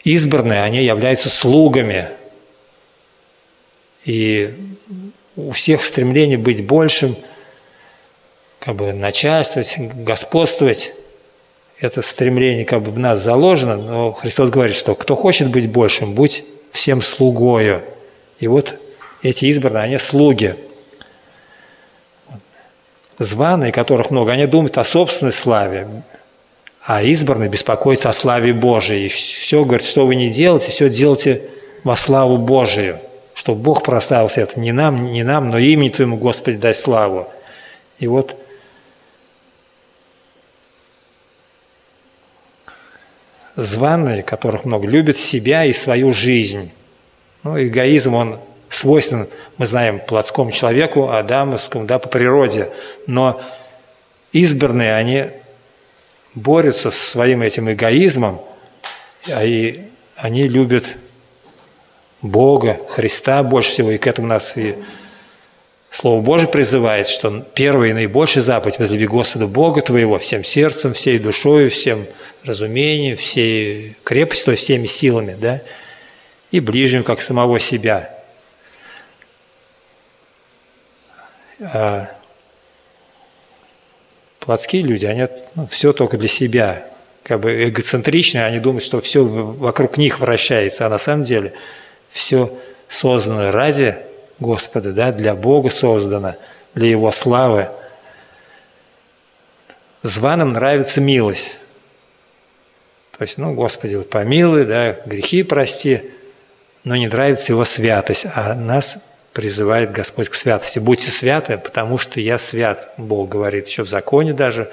избранные, 0.04 0.62
они 0.62 0.84
являются 0.84 1.28
слугами. 1.28 2.10
И 4.04 4.54
у 5.34 5.50
всех 5.50 5.84
стремление 5.84 6.38
быть 6.38 6.64
большим, 6.64 7.16
как 8.60 8.76
бы 8.76 8.92
начальствовать, 8.92 9.74
господствовать, 9.76 10.92
это 11.80 12.00
стремление 12.02 12.64
как 12.64 12.80
бы 12.82 12.92
в 12.92 12.98
нас 13.00 13.20
заложено, 13.24 13.76
но 13.76 14.12
Христос 14.12 14.50
говорит, 14.50 14.76
что 14.76 14.94
кто 14.94 15.16
хочет 15.16 15.50
быть 15.50 15.68
большим, 15.68 16.14
будь 16.14 16.44
всем 16.70 17.02
слугою. 17.02 17.82
И 18.38 18.46
вот 18.46 18.78
эти 19.20 19.46
избранные, 19.46 19.82
они 19.82 19.98
слуги– 19.98 20.54
званые, 23.18 23.72
которых 23.72 24.10
много, 24.10 24.32
они 24.32 24.46
думают 24.46 24.78
о 24.78 24.84
собственной 24.84 25.32
славе, 25.32 25.86
а 26.82 27.02
избранные 27.02 27.48
беспокоятся 27.48 28.08
о 28.08 28.12
славе 28.12 28.52
Божией. 28.52 29.06
И 29.06 29.08
все, 29.08 29.64
говорит, 29.64 29.86
что 29.86 30.06
вы 30.06 30.16
не 30.16 30.30
делаете, 30.30 30.70
все 30.70 30.88
делайте 30.88 31.42
во 31.82 31.96
славу 31.96 32.38
Божию, 32.38 32.98
чтобы 33.34 33.62
Бог 33.62 33.82
прославился 33.82 34.40
это 34.40 34.58
не 34.60 34.72
нам, 34.72 35.12
не 35.12 35.22
нам, 35.22 35.50
но 35.50 35.58
имени 35.58 35.88
Твоему, 35.88 36.16
Господи, 36.16 36.56
дай 36.56 36.74
славу. 36.74 37.28
И 37.98 38.06
вот 38.06 38.36
званые, 43.56 44.22
которых 44.22 44.64
много, 44.64 44.86
любят 44.86 45.16
себя 45.16 45.64
и 45.64 45.72
свою 45.72 46.12
жизнь. 46.12 46.70
Ну, 47.42 47.62
эгоизм, 47.62 48.14
он 48.14 48.38
свойствен, 48.74 49.28
мы 49.58 49.66
знаем, 49.66 50.00
плотскому 50.00 50.50
человеку, 50.50 51.10
адамовскому, 51.10 51.86
да, 51.86 51.98
по 51.98 52.08
природе. 52.08 52.70
Но 53.06 53.40
избранные, 54.32 54.94
они 54.94 55.26
борются 56.34 56.90
со 56.90 57.10
своим 57.10 57.42
этим 57.42 57.72
эгоизмом, 57.72 58.40
а 59.32 59.44
и 59.44 59.80
они 60.16 60.48
любят 60.48 60.96
Бога, 62.22 62.80
Христа 62.88 63.42
больше 63.42 63.70
всего, 63.70 63.90
и 63.90 63.98
к 63.98 64.06
этому 64.06 64.28
нас 64.28 64.56
и 64.56 64.76
Слово 65.90 66.20
Божие 66.22 66.48
призывает, 66.48 67.06
что 67.06 67.44
первая 67.54 67.90
и 67.90 67.92
наибольшая 67.92 68.42
заповедь– 68.42 68.78
возлюби 68.80 69.06
Господа 69.06 69.46
Бога 69.46 69.80
твоего 69.80 70.18
всем 70.18 70.42
сердцем, 70.42 70.92
всей 70.92 71.20
душою, 71.20 71.70
всем 71.70 72.06
разумением, 72.42 73.16
всей 73.16 73.94
крепостью, 74.02 74.56
всеми 74.56 74.86
силами, 74.86 75.36
да, 75.40 75.62
и 76.50 76.58
ближним, 76.58 77.04
как 77.04 77.20
самого 77.20 77.60
себя. 77.60 78.13
А 81.72 82.10
плотские 84.40 84.82
люди, 84.82 85.06
они 85.06 85.26
ну, 85.54 85.66
все 85.66 85.92
только 85.92 86.18
для 86.18 86.28
себя, 86.28 86.84
как 87.22 87.40
бы 87.40 87.68
эгоцентричные, 87.68 88.44
они 88.44 88.58
думают, 88.58 88.84
что 88.84 89.00
все 89.00 89.24
вокруг 89.24 89.96
них 89.96 90.20
вращается, 90.20 90.86
а 90.86 90.90
на 90.90 90.98
самом 90.98 91.24
деле 91.24 91.54
все 92.10 92.52
создано 92.88 93.50
ради 93.50 93.96
Господа, 94.38 94.92
да, 94.92 95.12
для 95.12 95.34
Бога 95.34 95.70
создано, 95.70 96.36
для 96.74 96.88
Его 96.88 97.10
славы. 97.12 97.70
Званым 100.02 100.52
нравится 100.52 101.00
милость. 101.00 101.56
То 103.16 103.22
есть, 103.22 103.38
ну, 103.38 103.54
Господи, 103.54 103.94
вот 103.94 104.10
помилуй, 104.10 104.66
да, 104.66 104.92
грехи 105.06 105.44
прости, 105.44 106.02
но 106.82 106.96
не 106.96 107.06
нравится 107.06 107.52
Его 107.52 107.64
святость, 107.64 108.26
а 108.34 108.54
нас 108.54 109.02
призывает 109.34 109.90
Господь 109.90 110.28
к 110.30 110.34
святости. 110.34 110.78
Будьте 110.78 111.10
святы, 111.10 111.58
потому 111.58 111.98
что 111.98 112.20
я 112.20 112.38
свят, 112.38 112.94
Бог 112.96 113.28
говорит 113.28 113.66
еще 113.66 113.82
в 113.82 113.88
законе 113.88 114.32
даже. 114.32 114.70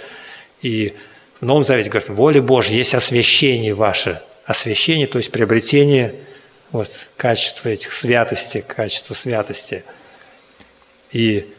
И 0.62 0.94
в 1.42 1.46
Новом 1.46 1.64
Завете 1.64 1.90
говорит, 1.90 2.10
воля 2.10 2.42
Божья 2.42 2.76
есть 2.76 2.94
освящение 2.94 3.74
ваше. 3.74 4.22
Освящение, 4.46 5.08
то 5.08 5.18
есть 5.18 5.32
приобретение 5.32 6.14
вот, 6.72 6.90
качества 7.18 7.70
этих 7.70 7.92
святости, 7.92 8.64
качества 8.66 9.16
святости. 9.16 9.84
И 11.12 11.52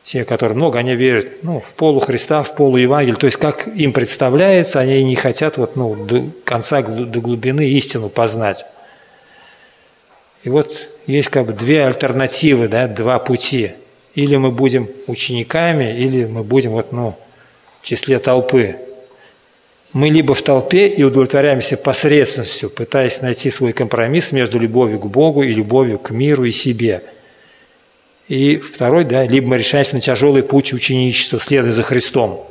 те, 0.00 0.24
которые 0.24 0.56
много, 0.56 0.78
они 0.78 0.96
верят 0.96 1.42
ну, 1.42 1.60
в 1.60 1.74
полу 1.74 2.00
Христа, 2.00 2.42
в 2.42 2.54
полу 2.56 2.78
Евангелия. 2.78 3.16
То 3.16 3.26
есть, 3.26 3.36
как 3.36 3.68
им 3.68 3.92
представляется, 3.92 4.80
они 4.80 5.04
не 5.04 5.14
хотят 5.14 5.58
вот, 5.58 5.76
ну, 5.76 5.94
до 5.94 6.24
конца, 6.44 6.80
до 6.80 7.20
глубины 7.20 7.68
истину 7.68 8.08
познать. 8.08 8.64
И 10.42 10.48
вот 10.48 10.88
есть 11.06 11.28
как 11.28 11.46
бы 11.46 11.52
две 11.52 11.84
альтернативы, 11.84 12.68
да, 12.68 12.86
два 12.88 13.18
пути. 13.18 13.72
Или 14.14 14.36
мы 14.36 14.50
будем 14.50 14.88
учениками, 15.06 15.96
или 15.98 16.24
мы 16.24 16.44
будем 16.44 16.72
вот, 16.72 16.92
ну, 16.92 17.16
в 17.80 17.86
числе 17.86 18.18
толпы. 18.18 18.76
Мы 19.92 20.08
либо 20.08 20.34
в 20.34 20.42
толпе 20.42 20.88
и 20.88 21.02
удовлетворяемся 21.02 21.76
посредственностью, 21.76 22.70
пытаясь 22.70 23.20
найти 23.20 23.50
свой 23.50 23.72
компромисс 23.72 24.32
между 24.32 24.58
любовью 24.58 24.98
к 24.98 25.06
Богу 25.06 25.42
и 25.42 25.52
любовью 25.52 25.98
к 25.98 26.10
миру 26.10 26.44
и 26.44 26.50
себе. 26.50 27.02
И 28.28 28.56
второй, 28.56 29.04
да, 29.04 29.26
либо 29.26 29.48
мы 29.48 29.58
решаемся 29.58 29.96
на 29.96 30.00
тяжелый 30.00 30.42
путь 30.42 30.72
ученичества, 30.72 31.38
следуя 31.38 31.72
за 31.72 31.82
Христом. 31.82 32.46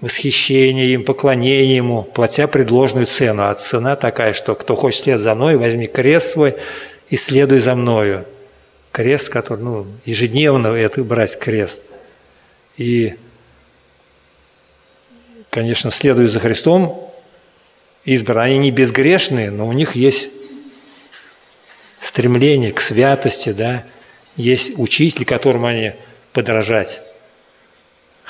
Восхищение 0.00 0.92
им, 0.94 1.04
поклонение 1.04 1.76
Ему, 1.76 2.02
платя 2.02 2.46
предложенную 2.46 3.06
цену. 3.06 3.44
А 3.44 3.54
цена 3.54 3.96
такая, 3.96 4.32
что 4.32 4.54
кто 4.54 4.74
хочет 4.74 5.02
след 5.02 5.20
за 5.20 5.34
мной, 5.34 5.56
возьми 5.56 5.86
крест 5.86 6.32
свой 6.32 6.56
и 7.10 7.16
следуй 7.16 7.60
за 7.60 7.74
мною. 7.74 8.24
Крест, 8.92 9.28
который, 9.28 9.60
ну, 9.60 9.86
ежедневно 10.04 10.68
это 10.68 11.04
брать 11.04 11.38
крест. 11.38 11.82
И, 12.76 13.14
конечно, 15.50 15.90
следуя 15.90 16.26
за 16.26 16.40
Христом, 16.40 17.12
избранные, 18.04 18.46
они 18.46 18.58
не 18.58 18.70
безгрешные, 18.70 19.50
но 19.50 19.68
у 19.68 19.72
них 19.72 19.94
есть 19.94 20.30
стремление 22.00 22.72
к 22.72 22.80
святости, 22.80 23.50
да, 23.50 23.84
есть 24.36 24.78
учитель, 24.78 25.24
которому 25.24 25.66
они 25.66 25.92
подражать 26.32 27.02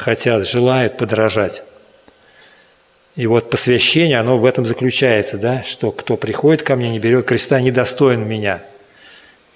хотят, 0.01 0.47
желают 0.47 0.97
подражать. 0.97 1.63
И 3.17 3.27
вот 3.27 3.51
посвящение, 3.51 4.19
оно 4.19 4.39
в 4.39 4.45
этом 4.45 4.65
заключается, 4.65 5.37
да, 5.37 5.63
что 5.63 5.93
кто 5.93 6.17
приходит 6.17 6.63
ко 6.63 6.77
мне, 6.77 6.91
не 6.91 6.99
берет 6.99 7.27
креста, 7.27 7.61
недостоин 7.61 8.27
меня. 8.27 8.63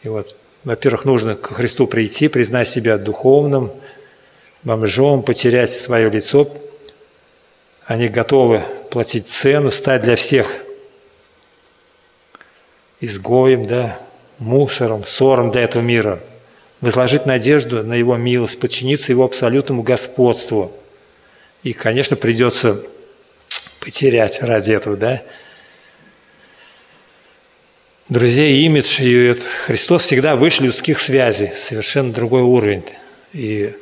И 0.05 0.09
вот, 0.09 0.37
во-первых, 0.65 1.07
нужно 1.07 1.35
к 1.35 1.47
Христу 1.55 1.87
прийти, 1.87 2.29
признать 2.29 2.69
себя 2.69 2.99
духовным, 2.99 3.73
бомжом, 4.63 5.23
потерять 5.23 5.75
свое 5.75 6.11
лицо. 6.11 6.47
Они 7.87 8.09
готовы 8.09 8.63
платить 8.91 9.29
цену, 9.29 9.71
стать 9.71 10.03
для 10.03 10.17
всех 10.17 10.53
изгоем, 13.01 13.67
да, 13.67 13.99
мусором, 14.39 15.07
ссором 15.07 15.51
для 15.51 15.63
этого 15.63 15.83
мира, 15.83 16.21
возложить 16.83 17.25
надежду 17.25 17.83
на 17.83 17.95
Его 17.95 18.17
милость, 18.17 18.61
подчиниться 18.61 19.11
Его 19.11 19.25
абсолютному 19.25 19.83
господству. 19.83 20.71
И, 21.63 21.73
конечно, 21.73 22.15
придется 22.15 22.83
потерять 23.81 24.43
ради 24.43 24.73
этого, 24.73 24.99
да, 24.99 25.23
друзей, 28.15 28.65
имидж, 28.65 29.03
и 29.03 29.35
Христос 29.67 30.03
всегда 30.03 30.37
выше 30.37 30.63
людских 30.63 31.01
связей, 31.01 31.51
совершенно 31.55 32.13
другой 32.13 32.43
уровень. 32.43 32.85
И 33.33 33.75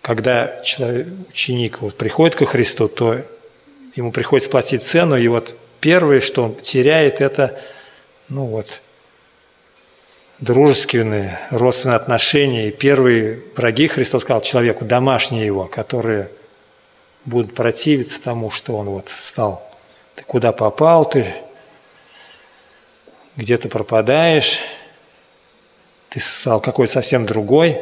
когда 0.00 0.62
человек, 0.64 1.06
ученик 1.30 1.80
вот 1.82 1.94
приходит 1.96 2.36
ко 2.36 2.46
Христу, 2.46 2.88
то 2.88 3.20
ему 3.94 4.12
приходится 4.12 4.50
платить 4.50 4.82
цену, 4.82 5.16
и 5.16 5.28
вот 5.28 5.54
первое, 5.80 6.20
что 6.20 6.44
он 6.44 6.54
теряет, 6.56 7.20
это, 7.20 7.60
ну 8.30 8.46
вот, 8.46 8.80
дружественные, 10.40 11.38
родственные 11.50 11.96
отношения. 11.96 12.68
И 12.68 12.70
первые 12.70 13.42
враги, 13.54 13.88
Христос 13.88 14.22
сказал 14.22 14.40
человеку, 14.40 14.86
домашние 14.86 15.44
его, 15.44 15.66
которые 15.66 16.30
будут 17.26 17.54
противиться 17.54 18.22
тому, 18.22 18.50
что 18.50 18.76
он 18.76 18.86
вот 18.86 19.10
стал. 19.10 19.70
Ты 20.14 20.24
куда 20.24 20.52
попал, 20.52 21.06
ты 21.06 21.34
где 23.38 23.56
ты 23.56 23.68
пропадаешь, 23.68 24.58
ты 26.10 26.18
стал 26.18 26.60
какой-то 26.60 26.94
совсем 26.94 27.24
другой. 27.24 27.80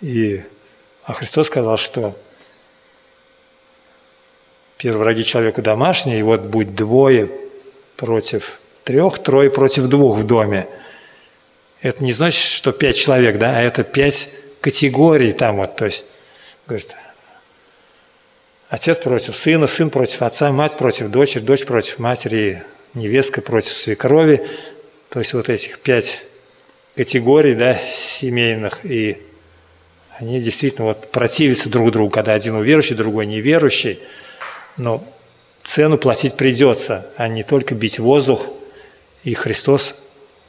И, 0.00 0.42
а 1.04 1.12
Христос 1.12 1.48
сказал, 1.48 1.76
что 1.76 2.16
первые 4.78 5.02
враги 5.02 5.24
человеку 5.24 5.60
домашние, 5.60 6.20
и 6.20 6.22
вот 6.22 6.42
будь 6.42 6.76
двое 6.76 7.28
против 7.96 8.60
трех, 8.84 9.18
трое 9.18 9.50
против 9.50 9.88
двух 9.88 10.18
в 10.18 10.24
доме. 10.24 10.68
Это 11.80 12.04
не 12.04 12.12
значит, 12.12 12.40
что 12.40 12.70
пять 12.70 12.96
человек, 12.96 13.38
да, 13.38 13.58
а 13.58 13.60
это 13.60 13.82
пять 13.82 14.30
категорий 14.60 15.32
там 15.32 15.56
вот, 15.56 15.74
то 15.74 15.86
есть, 15.86 16.06
говорит, 16.68 16.94
отец 18.68 18.98
против 18.98 19.36
сына, 19.36 19.66
сын 19.66 19.90
против 19.90 20.22
отца, 20.22 20.52
мать 20.52 20.76
против 20.76 21.08
дочери, 21.08 21.42
дочь 21.42 21.64
против 21.64 21.98
матери, 21.98 22.62
невестка 22.96 23.40
против 23.40 23.72
свекрови, 23.72 24.46
то 25.08 25.20
есть 25.20 25.32
вот 25.34 25.48
этих 25.48 25.78
пять 25.78 26.24
категорий, 26.96 27.54
да, 27.54 27.74
семейных, 27.74 28.84
и 28.84 29.18
они 30.18 30.40
действительно 30.40 30.86
вот 30.86 31.10
противятся 31.12 31.68
друг 31.68 31.92
другу, 31.92 32.10
когда 32.10 32.32
один 32.32 32.56
уверующий, 32.56 32.96
другой 32.96 33.26
неверующий, 33.26 34.00
но 34.76 35.04
цену 35.62 35.98
платить 35.98 36.34
придется, 36.34 37.06
а 37.16 37.28
не 37.28 37.44
только 37.44 37.74
бить 37.74 37.98
воздух, 37.98 38.46
и 39.22 39.34
Христос 39.34 39.94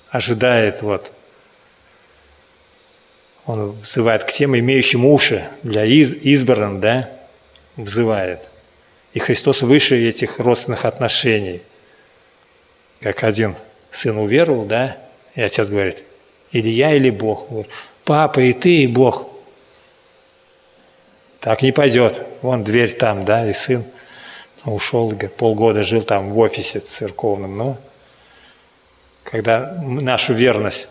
ожидает 0.09 0.81
вот 0.81 1.13
он 3.47 3.71
взывает 3.81 4.25
к 4.25 4.31
тем, 4.31 4.57
имеющим 4.57 5.05
уши, 5.05 5.47
для 5.63 5.85
из, 5.85 6.13
избранных, 6.13 6.81
да, 6.81 7.09
взывает. 7.77 8.49
И 9.13 9.19
Христос 9.19 9.61
выше 9.61 9.95
этих 9.95 10.37
родственных 10.39 10.83
отношений. 10.83 11.61
Как 13.01 13.23
один 13.23 13.55
сын 13.91 14.17
уверовал, 14.17 14.65
да, 14.65 14.97
и 15.35 15.41
отец 15.41 15.69
говорит, 15.69 16.03
или 16.51 16.69
я, 16.69 16.93
или 16.93 17.09
Бог. 17.09 17.49
Говорит, 17.49 17.71
Папа, 18.03 18.39
и 18.39 18.53
ты, 18.53 18.83
и 18.83 18.87
Бог. 18.87 19.27
Так 21.39 21.61
не 21.61 21.71
пойдет. 21.71 22.25
Вон 22.41 22.63
дверь 22.63 22.93
там, 22.93 23.23
да, 23.23 23.47
и 23.49 23.53
сын 23.53 23.83
ушел, 24.65 25.13
полгода 25.37 25.83
жил 25.83 26.03
там 26.03 26.31
в 26.31 26.39
офисе 26.39 26.79
церковном. 26.79 27.57
Но 27.57 27.77
когда 29.23 29.77
нашу 29.81 30.33
верность 30.33 30.89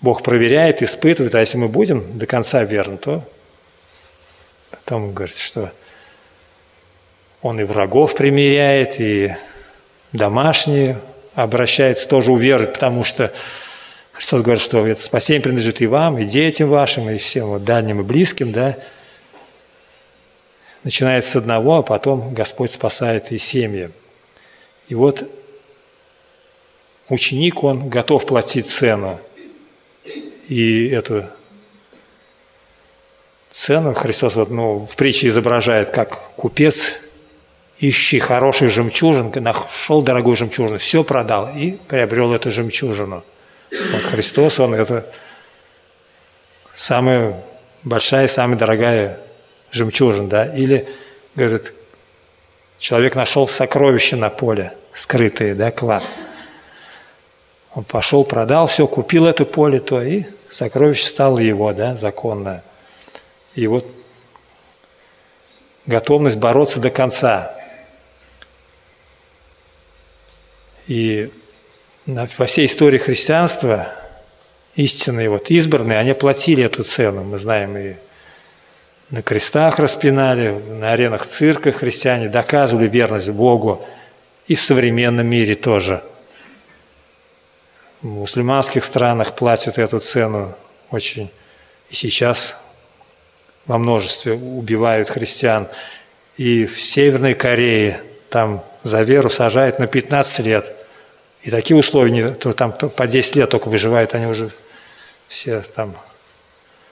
Бог 0.00 0.22
проверяет, 0.22 0.82
испытывает, 0.82 1.34
а 1.34 1.40
если 1.40 1.58
мы 1.58 1.68
будем 1.68 2.18
до 2.18 2.26
конца 2.26 2.62
верны, 2.62 2.96
то 2.96 3.22
потом 4.70 5.12
говорит, 5.12 5.36
что 5.36 5.72
он 7.42 7.60
и 7.60 7.64
врагов 7.64 8.14
примиряет, 8.14 9.00
и 9.00 9.34
домашние 10.14 10.98
обращается 11.34 12.08
тоже 12.08 12.32
уверовать, 12.32 12.72
потому 12.72 13.04
что 13.04 13.32
Христос 14.12 14.40
говорит, 14.40 14.62
что 14.62 14.86
это 14.86 15.02
спасение 15.02 15.42
принадлежит 15.42 15.82
и 15.82 15.86
вам, 15.86 16.18
и 16.18 16.24
детям 16.24 16.70
вашим, 16.70 17.10
и 17.10 17.18
всем 17.18 17.48
вот 17.48 17.64
дальним 17.64 18.00
и 18.00 18.04
близким, 18.04 18.52
да. 18.52 18.78
Начинается 20.84 21.30
с 21.32 21.36
одного, 21.36 21.76
а 21.76 21.82
потом 21.82 22.32
Господь 22.32 22.70
спасает 22.70 23.32
и 23.32 23.38
семьи. 23.38 23.90
И 24.88 24.94
вот 24.94 25.28
ученик, 27.10 27.62
он 27.62 27.90
готов 27.90 28.24
платить 28.24 28.66
цену– 28.66 29.20
и 30.48 30.88
эту 30.88 31.24
цену 33.50 33.94
Христос 33.94 34.36
вот, 34.36 34.50
ну, 34.50 34.80
в 34.80 34.94
притче 34.96 35.28
изображает, 35.28 35.90
как 35.90 36.34
купец, 36.36 36.98
ищи 37.88 38.18
хороший 38.18 38.68
жемчужин, 38.68 39.32
нашел 39.34 40.02
дорогую 40.02 40.36
жемчужину, 40.36 40.78
все 40.78 41.04
продал 41.04 41.50
и 41.54 41.72
приобрел 41.72 42.32
эту 42.32 42.50
жемчужину. 42.50 43.24
Вот 43.70 44.02
Христос, 44.02 44.60
Он 44.60 44.74
это 44.74 45.06
самая 46.74 47.42
большая, 47.82 48.28
самая 48.28 48.58
дорогая 48.58 49.18
жемчужина, 49.70 50.28
да, 50.28 50.46
или, 50.46 50.88
говорит, 51.34 51.74
человек 52.78 53.14
нашел 53.14 53.48
сокровища 53.48 54.16
на 54.16 54.30
поле, 54.30 54.72
скрытые, 54.92 55.54
да, 55.54 55.70
клад. 55.70 56.04
Он 57.74 57.82
пошел, 57.82 58.24
продал 58.24 58.68
все, 58.68 58.86
купил 58.86 59.26
это 59.26 59.44
поле, 59.44 59.80
то 59.80 60.00
и 60.00 60.24
сокровище 60.48 61.06
стало 61.06 61.38
его, 61.38 61.72
да, 61.72 61.96
законное. 61.96 62.62
И 63.54 63.66
вот 63.66 63.84
готовность 65.86 66.36
бороться 66.36 66.80
до 66.80 66.90
конца. 66.90 67.54
И 70.86 71.30
во 72.06 72.46
всей 72.46 72.66
истории 72.66 72.98
христианства 72.98 73.88
истинные 74.74 75.30
вот 75.30 75.50
избранные, 75.50 75.98
они 75.98 76.12
платили 76.14 76.64
эту 76.64 76.84
цену. 76.84 77.24
Мы 77.24 77.38
знаем 77.38 77.76
и 77.76 77.94
на 79.10 79.22
крестах 79.22 79.78
распинали, 79.78 80.50
на 80.50 80.92
аренах 80.92 81.26
цирка 81.26 81.72
христиане 81.72 82.28
доказывали 82.28 82.88
верность 82.88 83.30
Богу 83.30 83.84
и 84.48 84.54
в 84.54 84.62
современном 84.62 85.26
мире 85.26 85.54
тоже– 85.54 86.02
в 88.04 88.08
мусульманских 88.08 88.84
странах 88.84 89.34
платят 89.34 89.78
эту 89.78 89.98
цену 89.98 90.54
очень. 90.90 91.30
И 91.88 91.94
сейчас 91.94 92.60
во 93.64 93.78
множестве 93.78 94.34
убивают 94.34 95.08
христиан. 95.08 95.68
И 96.36 96.66
в 96.66 96.82
Северной 96.82 97.32
Корее 97.32 98.02
там 98.28 98.62
за 98.84 99.02
веру 99.02 99.30
сажают 99.30 99.80
на 99.80 99.88
15 99.88 100.46
лет. 100.46 100.72
И 101.42 101.50
такие 101.50 101.76
условия, 101.76 102.28
то 102.28 102.52
там 102.52 102.72
по 102.72 103.06
10 103.06 103.34
лет 103.34 103.50
только 103.50 103.68
выживают, 103.68 104.14
они 104.14 104.26
уже 104.26 104.50
все 105.26 105.60
там 105.60 105.96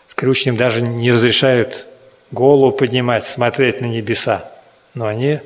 скрюченным 0.09 0.57
даже 0.57 0.83
не 0.83 1.13
разрешают 1.13 1.87
голову 2.31 2.73
поднимать, 2.73 3.25
смотреть 3.25 3.81
на 3.81 3.87
небеса. 3.87 4.51
Но 4.95 5.07
они 5.07 5.41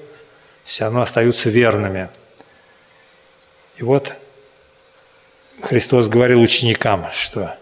все 0.64 0.84
равно 0.84 1.02
остаются 1.02 1.50
верными. 1.50 2.08
И 3.76 3.82
вот 3.82 4.14
Христос 5.62 6.08
говорил 6.08 6.40
ученикам, 6.40 7.08
что 7.12 7.56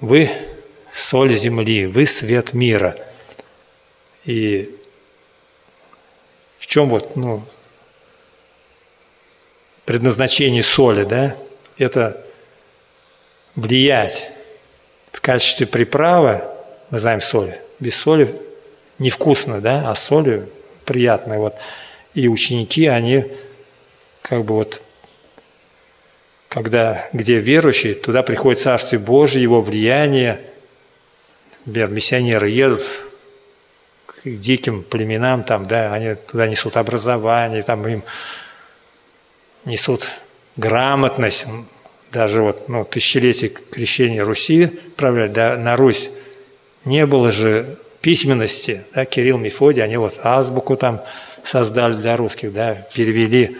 вы 0.00 0.30
соль 0.92 1.34
земли, 1.34 1.86
вы 1.86 2.06
свет 2.06 2.52
мира. 2.52 2.96
И 4.24 4.77
чем 6.68 6.90
вот, 6.90 7.16
ну, 7.16 7.42
предназначение 9.86 10.62
соли, 10.62 11.04
да? 11.04 11.34
Это 11.78 12.22
влиять 13.56 14.30
в 15.10 15.22
качестве 15.22 15.66
приправы, 15.66 16.42
мы 16.90 16.98
знаем 16.98 17.22
соль, 17.22 17.54
без 17.80 17.96
соли 17.96 18.30
невкусно, 18.98 19.62
да, 19.62 19.90
а 19.90 19.94
соли 19.94 20.46
приятно. 20.84 21.38
Вот. 21.38 21.54
И 22.12 22.28
ученики, 22.28 22.86
они 22.86 23.24
как 24.20 24.44
бы 24.44 24.54
вот 24.54 24.82
когда, 26.50 27.08
где 27.14 27.38
верующий, 27.38 27.94
туда 27.94 28.22
приходит 28.22 28.60
Царствие 28.60 29.00
Божие, 29.00 29.42
его 29.42 29.62
влияние. 29.62 30.40
Например, 31.64 31.88
миссионеры 31.88 32.50
едут 32.50 32.84
диким 34.36 34.82
племенам, 34.82 35.44
там, 35.44 35.66
да, 35.66 35.92
они 35.92 36.14
туда 36.14 36.46
несут 36.46 36.76
образование, 36.76 37.62
там 37.62 37.86
им 37.86 38.02
несут 39.64 40.18
грамотность, 40.56 41.46
даже 42.12 42.42
вот 42.42 42.68
ну, 42.68 42.84
тысячелетие 42.84 43.50
крещения 43.50 44.24
Руси 44.24 44.66
правляли, 44.96 45.28
да, 45.28 45.56
на 45.56 45.76
Русь 45.76 46.10
не 46.84 47.06
было 47.06 47.30
же 47.30 47.78
письменности, 48.00 48.84
да, 48.94 49.04
Кирилл, 49.04 49.38
Мефодий, 49.38 49.82
они 49.82 49.96
вот 49.96 50.20
азбуку 50.22 50.76
там 50.76 51.02
создали 51.44 51.94
для 51.94 52.16
русских, 52.16 52.52
да, 52.52 52.74
перевели 52.94 53.56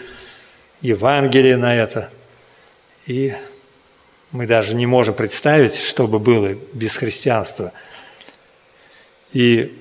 Евангелие 0.81 1.57
на 1.57 1.75
это– 1.75 2.09
и 3.09 3.33
мы 4.31 4.45
даже 4.45 4.75
не 4.75 4.85
можем 4.85 5.15
представить, 5.15 5.75
что 5.75 6.07
бы 6.07 6.19
было 6.19 6.53
без 6.73 6.95
христианства. 6.95 7.73
И 9.33 9.78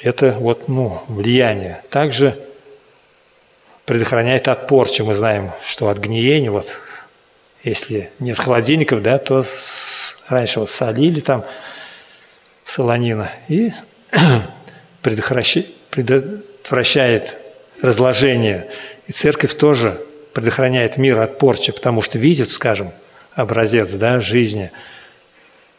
это 0.00 0.32
вот, 0.32 0.68
ну, 0.68 1.02
влияние. 1.08 1.82
Также 1.90 2.38
предохраняет 3.84 4.48
от 4.48 4.66
порчи. 4.66 5.02
Мы 5.02 5.14
знаем, 5.14 5.52
что 5.62 5.88
от 5.88 5.98
гниения, 5.98 6.50
вот, 6.50 6.66
если 7.62 8.10
нет 8.18 8.38
холодильников, 8.38 9.02
да, 9.02 9.18
то 9.18 9.42
с, 9.42 10.24
раньше 10.28 10.60
вот 10.60 10.70
солили 10.70 11.20
там 11.20 11.44
солонина 12.64 13.30
и 13.48 13.72
предотвращает 15.02 17.36
разложение. 17.80 18.68
И 19.06 19.12
церковь 19.12 19.54
тоже 19.54 20.02
предохраняет 20.32 20.96
мир 20.96 21.20
от 21.20 21.38
порчи, 21.38 21.70
потому 21.72 22.02
что 22.02 22.18
видит, 22.18 22.50
скажем, 22.50 22.92
образец 23.34 23.92
да, 23.92 24.18
жизни, 24.20 24.72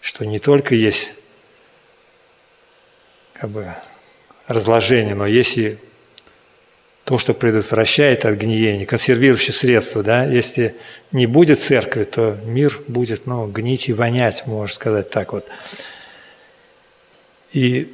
что 0.01 0.25
не 0.25 0.39
только 0.39 0.75
есть 0.75 1.11
как 3.39 3.51
бы, 3.51 3.71
разложение, 4.47 5.15
но 5.15 5.25
есть 5.25 5.57
и 5.57 5.77
то, 7.03 7.17
что 7.17 7.33
предотвращает 7.33 8.25
от 8.25 8.35
гниения, 8.35 8.85
консервирующее 8.85 9.53
средство, 9.53 10.03
да, 10.03 10.25
если 10.25 10.75
не 11.11 11.25
будет 11.25 11.59
церкви, 11.59 12.03
то 12.03 12.37
мир 12.43 12.81
будет, 12.87 13.25
ну, 13.25 13.47
гнить 13.47 13.87
и 13.87 13.93
вонять, 13.93 14.45
можно 14.45 14.73
сказать 14.73 15.09
так 15.09 15.31
вот. 15.31 15.47
И 17.53 17.93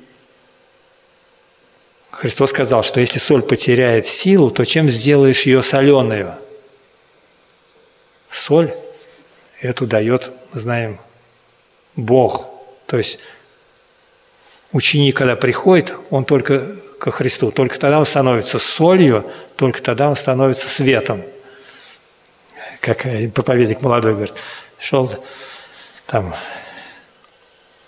Христос 2.10 2.50
сказал, 2.52 2.84
что 2.84 3.00
если 3.00 3.20
соль 3.20 3.44
потеряет 3.44 4.08
силу, 4.08 4.50
то 4.50 4.66
чем 4.66 4.90
сделаешь 4.90 5.44
ее 5.44 5.62
соленую? 5.62 6.34
Соль 8.32 8.74
эту 9.62 9.86
дает, 9.86 10.32
знаем, 10.54 11.00
Бог. 11.96 12.50
То 12.88 12.98
есть 12.98 13.20
ученик, 14.74 15.16
когда 15.16 15.36
приходит, 15.36 15.96
он 16.10 16.26
только 16.26 16.76
ко 17.00 17.12
Христу. 17.12 17.52
Только 17.52 17.80
тогда 17.80 18.00
он 18.00 18.06
становится 18.06 18.60
солью, 18.60 19.30
только 19.56 19.82
тогда 19.82 20.10
он 20.10 20.16
становится 20.16 20.68
светом. 20.68 21.24
Как 22.82 23.06
проповедник 23.34 23.82
молодой 23.82 24.14
говорит, 24.14 24.34
шел 24.78 25.10
там 26.06 26.36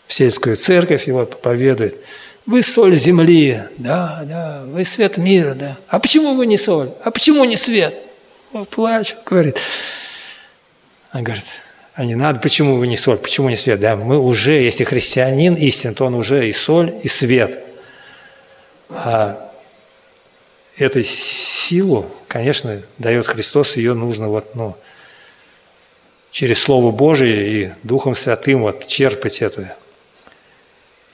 в 0.08 0.13
сельскую 0.13 0.56
церковь, 0.56 1.08
его 1.08 1.26
проповедует. 1.26 1.98
Вы 2.45 2.62
соль 2.62 2.95
земли, 2.95 3.63
да, 3.78 4.21
да, 4.24 4.63
вы 4.67 4.86
свет 4.86 5.17
мира, 5.17 5.56
да. 5.56 5.78
А 5.88 6.00
почему 6.00 6.36
вы 6.36 6.45
не 6.45 6.58
соль? 6.58 6.91
А 7.04 7.10
почему 7.10 7.43
не 7.43 7.58
свет? 7.58 7.95
Он 8.54 8.65
плачет, 8.65 9.17
говорит. 9.26 9.58
Он 11.12 11.24
говорит, 11.24 11.45
а 11.96 12.04
не 12.04 12.16
надо, 12.16 12.42
почему 12.42 12.76
вы 12.76 12.88
не 12.88 12.98
соль, 12.98 13.18
почему 13.18 13.50
не 13.50 13.56
свет? 13.56 13.80
Да, 13.80 13.96
мы 13.96 14.20
уже, 14.20 14.52
если 14.62 14.84
христианин 14.84 15.56
истин, 15.56 15.96
то 15.96 16.06
он 16.06 16.16
уже 16.16 16.50
и 16.50 16.52
соль, 16.52 16.94
и 17.04 17.08
свет. 17.08 17.64
А 18.90 19.50
этой 20.76 21.06
силу, 21.06 22.12
конечно, 22.28 22.82
дает 22.98 23.26
Христос, 23.26 23.78
ее 23.78 23.94
нужно 23.94 24.28
вот, 24.28 24.56
ну, 24.56 24.76
через 26.32 26.62
Слово 26.62 26.92
Божие 26.92 27.48
и 27.48 27.72
Духом 27.84 28.14
Святым 28.14 28.64
вот 28.64 28.86
черпать 28.88 29.42
это. 29.42 29.78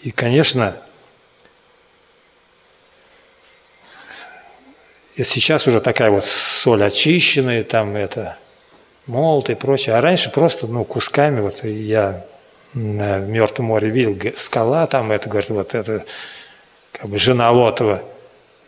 И, 0.01 0.09
конечно, 0.09 0.75
сейчас 5.15 5.67
уже 5.67 5.79
такая 5.79 6.09
вот 6.09 6.25
соль 6.25 6.83
очищенная, 6.83 7.63
там 7.63 7.95
это 7.95 8.39
молот 9.07 9.49
и 9.49 9.55
прочее. 9.55 9.95
А 9.95 10.01
раньше 10.01 10.31
просто, 10.31 10.67
ну, 10.67 10.83
кусками, 10.83 11.41
вот 11.41 11.63
я 11.63 12.25
на 12.73 13.19
Мертвом 13.19 13.67
море 13.67 13.89
видел, 13.89 14.33
скала 14.37 14.87
там, 14.87 15.11
это, 15.11 15.29
говорит, 15.29 15.49
вот 15.49 15.75
это 15.75 16.05
как 16.91 17.09
бы 17.09 17.17
жена 17.17 17.51
Лотова. 17.51 18.01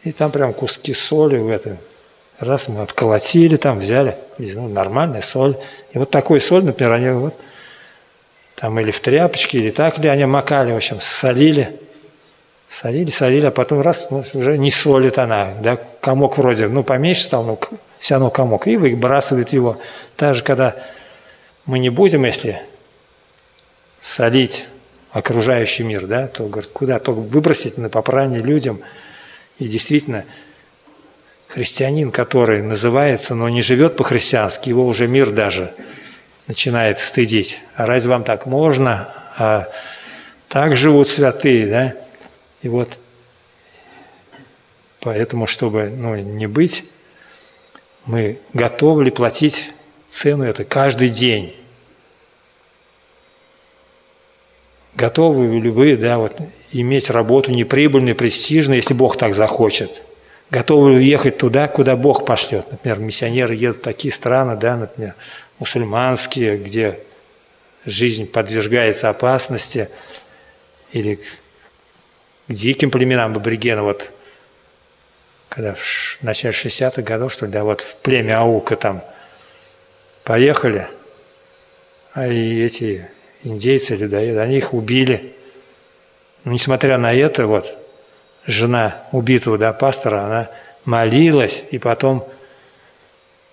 И 0.03 0.11
там 0.11 0.31
прям 0.31 0.53
куски 0.53 0.93
соли 0.93 1.37
в 1.37 1.47
это. 1.47 1.77
Раз 2.39 2.67
мы 2.67 2.81
отколотили 2.81 3.55
там, 3.55 3.79
взяли, 3.79 4.17
ну, 4.37 4.67
нормальная 4.67 5.21
соль. 5.21 5.55
И 5.93 5.97
вот 5.97 6.09
такой 6.09 6.41
соль, 6.41 6.65
например, 6.65 6.91
они 6.93 7.09
вот 7.09 7.35
там 8.55 8.79
или 8.79 8.91
в 8.91 8.99
тряпочке, 8.99 9.59
или 9.59 9.71
так 9.71 9.97
ли, 9.99 10.09
они 10.09 10.25
макали, 10.25 10.71
в 10.71 10.75
общем, 10.75 10.99
солили. 10.99 11.79
Солили, 12.73 13.11
солили, 13.11 13.45
а 13.45 13.51
потом 13.51 13.81
раз, 13.81 14.07
ну, 14.09 14.25
уже 14.33 14.57
не 14.57 14.71
солит 14.71 15.19
она, 15.19 15.53
да, 15.61 15.77
комок 16.01 16.39
вроде, 16.39 16.67
ну, 16.67 16.83
поменьше 16.83 17.21
стал, 17.21 17.43
ну, 17.43 17.59
все 17.99 18.15
равно 18.15 18.31
комок, 18.31 18.65
и 18.65 18.77
выбрасывают 18.77 19.49
его. 19.49 19.77
Даже 20.17 20.43
когда 20.43 20.75
мы 21.67 21.77
не 21.77 21.91
будем, 21.91 22.23
если 22.25 22.63
солить 23.99 24.65
окружающий 25.11 25.83
мир, 25.83 26.07
да, 26.07 26.25
то 26.25 26.47
говорит, 26.47 26.71
куда? 26.71 26.97
Только 26.97 27.19
выбросить 27.19 27.77
на 27.77 27.89
попрание 27.89 28.41
людям. 28.41 28.81
И 29.59 29.67
действительно, 29.67 30.25
христианин, 31.49 32.09
который 32.09 32.63
называется, 32.63 33.35
но 33.35 33.49
не 33.49 33.61
живет 33.61 33.97
по-христиански, 33.97 34.69
его 34.69 34.87
уже 34.87 35.07
мир 35.07 35.29
даже 35.29 35.75
начинает 36.47 36.97
стыдить. 36.97 37.61
А 37.75 37.85
разве 37.85 38.09
вам 38.09 38.23
так 38.23 38.47
можно? 38.47 39.13
А 39.37 39.67
так 40.47 40.75
живут 40.75 41.07
святые, 41.07 41.67
да? 41.67 42.02
И 42.63 42.69
вот 42.69 42.97
поэтому, 45.01 45.47
чтобы 45.47 45.89
ну, 45.95 46.15
не 46.15 46.47
быть, 46.47 46.85
мы 48.05 48.39
готовы 48.53 49.05
ли 49.05 49.11
платить 49.11 49.71
цену 50.07 50.45
это 50.45 50.63
каждый 50.63 51.09
день. 51.09 51.55
Готовы 54.95 55.59
ли 55.59 55.69
вы 55.69 55.97
да, 55.97 56.17
вот, 56.17 56.37
иметь 56.71 57.09
работу 57.09 57.51
неприбыльную, 57.51 58.15
престижную, 58.15 58.77
если 58.77 58.93
Бог 58.93 59.17
так 59.17 59.33
захочет? 59.33 60.01
Готовы 60.49 60.95
ли 60.95 61.05
ехать 61.05 61.39
туда, 61.39 61.67
куда 61.67 61.95
Бог 61.95 62.25
пошлет? 62.25 62.71
Например, 62.71 62.99
миссионеры 62.99 63.55
едут 63.55 63.77
в 63.77 63.81
такие 63.81 64.13
страны, 64.13 64.55
да, 64.55 64.77
например, 64.77 65.15
мусульманские, 65.59 66.57
где 66.57 66.99
жизнь 67.85 68.27
подвергается 68.27 69.09
опасности, 69.09 69.89
или 70.91 71.19
диким 72.53 72.91
племенам 72.91 73.35
аборигена, 73.35 73.83
вот 73.83 74.13
когда 75.49 75.75
в 75.75 76.17
начале 76.21 76.53
60-х 76.53 77.01
годов, 77.03 77.31
что 77.31 77.45
ли, 77.45 77.51
да, 77.51 77.63
вот 77.63 77.81
в 77.81 77.95
племя 77.97 78.39
Аука 78.39 78.75
там 78.75 79.03
поехали, 80.23 80.87
а 82.13 82.27
и 82.27 82.63
эти 82.63 83.07
индейцы, 83.43 83.95
людоеды, 83.95 84.39
они 84.39 84.57
их 84.57 84.73
убили. 84.73 85.33
Но 86.43 86.53
несмотря 86.53 86.97
на 86.97 87.13
это, 87.13 87.45
вот, 87.45 87.77
жена 88.45 89.03
убитого 89.11 89.57
да, 89.57 89.73
пастора, 89.73 90.21
она 90.21 90.49
молилась, 90.85 91.63
и 91.71 91.77
потом 91.77 92.27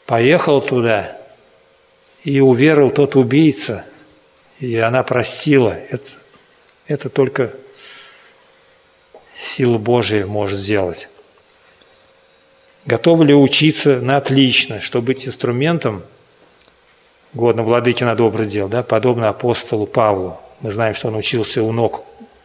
поехал 0.06 0.60
туда, 0.60 1.16
и 2.24 2.40
уверовал 2.40 2.90
тот 2.90 3.16
убийца, 3.16 3.84
и 4.58 4.76
она 4.76 5.02
простила. 5.02 5.76
Это, 5.88 6.08
это 6.86 7.08
только 7.08 7.52
сила 9.40 9.78
Божия 9.78 10.26
может 10.26 10.58
сделать. 10.58 11.08
Готовы 12.86 13.26
ли 13.26 13.34
учиться 13.34 14.00
на 14.00 14.16
отлично, 14.16 14.80
чтобы 14.80 15.06
быть 15.06 15.26
инструментом– 15.26 16.02
годно 17.34 17.62
владыки 17.62 18.04
на 18.04 18.14
доброе 18.14 18.46
дело, 18.46 18.68
да, 18.68 18.82
подобно 18.82 19.28
апостолу 19.28 19.86
Павлу. 19.86 20.38
Мы 20.60 20.70
знаем, 20.70 20.94
что 20.94 21.08
он 21.08 21.16
учился 21.16 21.62
у 21.62 21.72
ног 21.72 22.04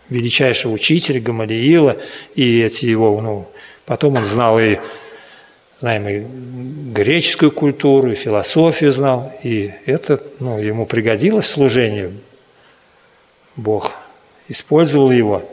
величайшего 0.10 0.72
учителя 0.72 1.20
Гамалиила, 1.20 1.98
и 2.36 2.62
эти 2.62 2.86
его, 2.86 3.20
ну, 3.22 3.48
потом 3.86 4.18
он 4.18 4.26
знал 4.26 4.60
и, 4.60 4.78
знаем, 5.80 6.08
и 6.08 6.92
греческую 6.92 7.52
культуру, 7.52 8.12
и 8.12 8.16
философию 8.16 8.92
знал, 8.92 9.34
и 9.44 9.72
это, 9.86 10.22
ну, 10.40 10.60
ему 10.60 10.86
пригодилось 10.86 11.46
в 11.46 11.50
служении. 11.50 12.14
Бог 13.56 13.94
использовал 14.48 15.12
его. 15.12 15.44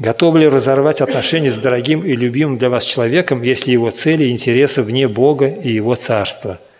Готов 0.00 0.34
ли 0.34 0.48
разорвать 0.48 1.00
отношения 1.00 1.50
с 1.50 1.56
дорогим 1.56 2.04
и 2.04 2.16
любимым 2.16 2.58
для 2.58 2.70
вас 2.70 2.84
человеком, 2.84 3.42
если 3.42 3.70
его 3.70 3.90
цели 3.92 4.24
и 4.24 4.30
интересы 4.32 4.82
вне 4.82 5.06
Бога 5.06 5.46
и 5.46 5.70
его 5.70 5.94
царства– 5.94 6.58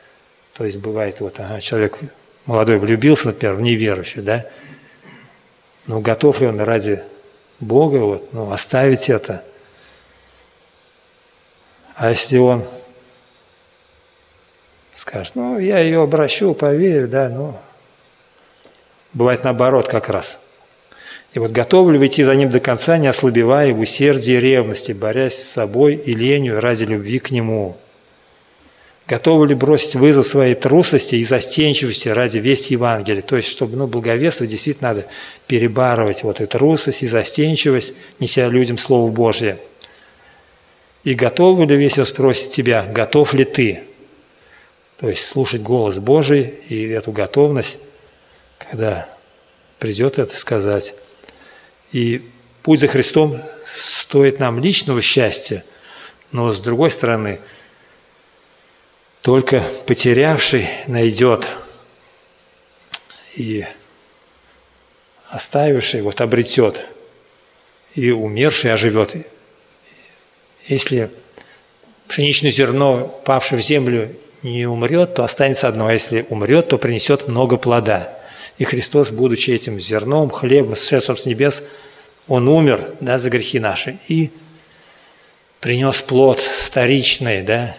то 0.61 0.67
есть 0.67 0.77
бывает, 0.77 1.21
вот 1.21 1.41
ага, 1.41 1.59
человек 1.63 1.99
молодой 2.45 2.79
влюбился, 2.79 3.29
например, 3.29 3.55
в 3.55 3.63
неверующую, 3.63 4.23
да, 4.23 4.45
но 5.87 6.01
готов 6.01 6.43
ли 6.43 6.49
он 6.49 6.61
ради 6.61 7.03
Бога 7.61 7.97
вот, 7.97 8.31
ну, 8.35 8.53
оставить 8.53 9.09
это? 9.09 9.43
А 11.95 12.11
если 12.11 12.37
он 12.37 12.67
скажет, 14.95 15.35
ну, 15.35 15.59
я 15.59 15.79
ее 15.79 16.03
обращу, 16.03 16.53
поверь, 16.53 17.07
да, 17.07 17.31
ну, 17.31 17.59
бывает 19.15 19.45
наоборот 19.45 19.89
как 19.89 20.11
раз. 20.11 20.45
И 21.35 21.39
вот 21.39 21.53
готовы 21.53 21.93
ли 21.93 22.07
идти 22.07 22.25
за 22.25 22.35
ним 22.35 22.51
до 22.51 22.61
конца, 22.61 22.99
не 22.99 23.07
ослабевая 23.07 23.73
в 23.73 23.81
усердии 23.81 24.35
и 24.35 24.41
ревности, 24.41 24.93
борясь 24.93 25.35
с 25.35 25.51
собой 25.51 25.95
и 25.95 26.15
ленью 26.15 26.61
ради 26.61 26.85
любви 26.85 27.19
к 27.19 27.31
нему– 27.31 27.77
готовы 29.11 29.49
ли 29.49 29.57
бросить 29.57 29.97
вызов 29.97 30.25
своей 30.25 30.55
трусости 30.55 31.17
и 31.17 31.25
застенчивости 31.25 32.09
ради 32.09 32.39
вести 32.39 32.75
Евангелия. 32.75 33.23
То 33.23 33.37
есть, 33.37 33.49
чтобы 33.49 33.77
ну, 33.77 33.89
благовествовать, 33.89 34.51
действительно 34.53 34.91
надо 34.91 35.07
перебарывать 35.49 36.23
вот 36.23 36.41
эту 36.41 36.59
трусость 36.59 37.03
и 37.03 37.09
застенчивость, 37.09 37.95
неся 38.21 38.49
людям 38.49 38.79
Слово 38.79 39.11
Божье. 39.11 39.59
И 41.03 41.15
готовы 41.15 41.67
ли, 41.67 41.83
если 41.83 42.05
спросит 42.05 42.53
тебя, 42.53 42.85
готов 42.85 43.35
ли 43.35 43.45
ты? 43.45 43.83
То 45.01 45.09
есть 45.09 45.27
слушать 45.27 45.63
голос 45.63 45.99
Божий 45.99 46.55
и 46.69 46.87
эту 46.87 47.11
готовность, 47.11 47.81
когда 48.59 49.09
придет 49.81 50.21
это 50.21 50.37
сказать. 50.37 50.95
И 51.93 52.23
путь 52.63 52.81
за 52.81 52.89
Христом 52.89 53.41
стоит 53.75 54.39
нам 54.39 54.61
личного 54.61 55.03
счастья, 55.03 55.65
но 56.33 56.53
с 56.53 56.61
другой 56.61 56.91
стороны– 56.91 57.41
только 59.23 59.63
потерявший 59.87 60.67
найдет, 60.87 61.47
и 63.37 63.67
оставивший 65.29 66.03
вот 66.03 66.21
обретет, 66.21 66.85
и 67.95 68.11
умерший 68.11 68.73
оживет. 68.73 69.17
если 70.67 71.11
пшеничное 72.09 72.51
зерно, 72.51 73.07
павшее 73.25 73.59
в 73.59 73.63
землю, 73.63 74.17
не 74.43 74.67
умрет, 74.67 75.15
то 75.15 75.23
останется 75.23 75.69
одно, 75.69 75.87
а 75.87 75.93
если 75.93 76.27
умрет, 76.31 76.69
то 76.69 76.79
принесет 76.79 77.29
много 77.29 77.59
плода. 77.59 78.19
И 78.61 78.65
Христос, 78.65 79.11
будучи 79.11 79.53
этим 79.53 79.81
зерном, 79.81 80.29
хлебом, 80.29 80.77
сшедшим 80.77 81.17
с 81.17 81.25
небес, 81.25 81.65
Он 82.29 82.47
умер 82.47 82.93
да, 83.01 83.17
за 83.17 83.31
грехи 83.31 83.59
наши 83.59 83.99
и 84.07 84.31
принес 85.61 86.03
плод 86.03 86.41
старичный, 86.43 87.41
да, 87.41 87.75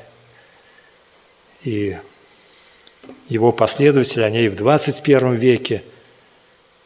и 1.63 1.97
его 3.29 3.51
последователи, 3.51 4.23
они 4.23 4.45
и 4.45 4.49
в 4.49 4.55
21 4.55 5.35
веке, 5.35 5.83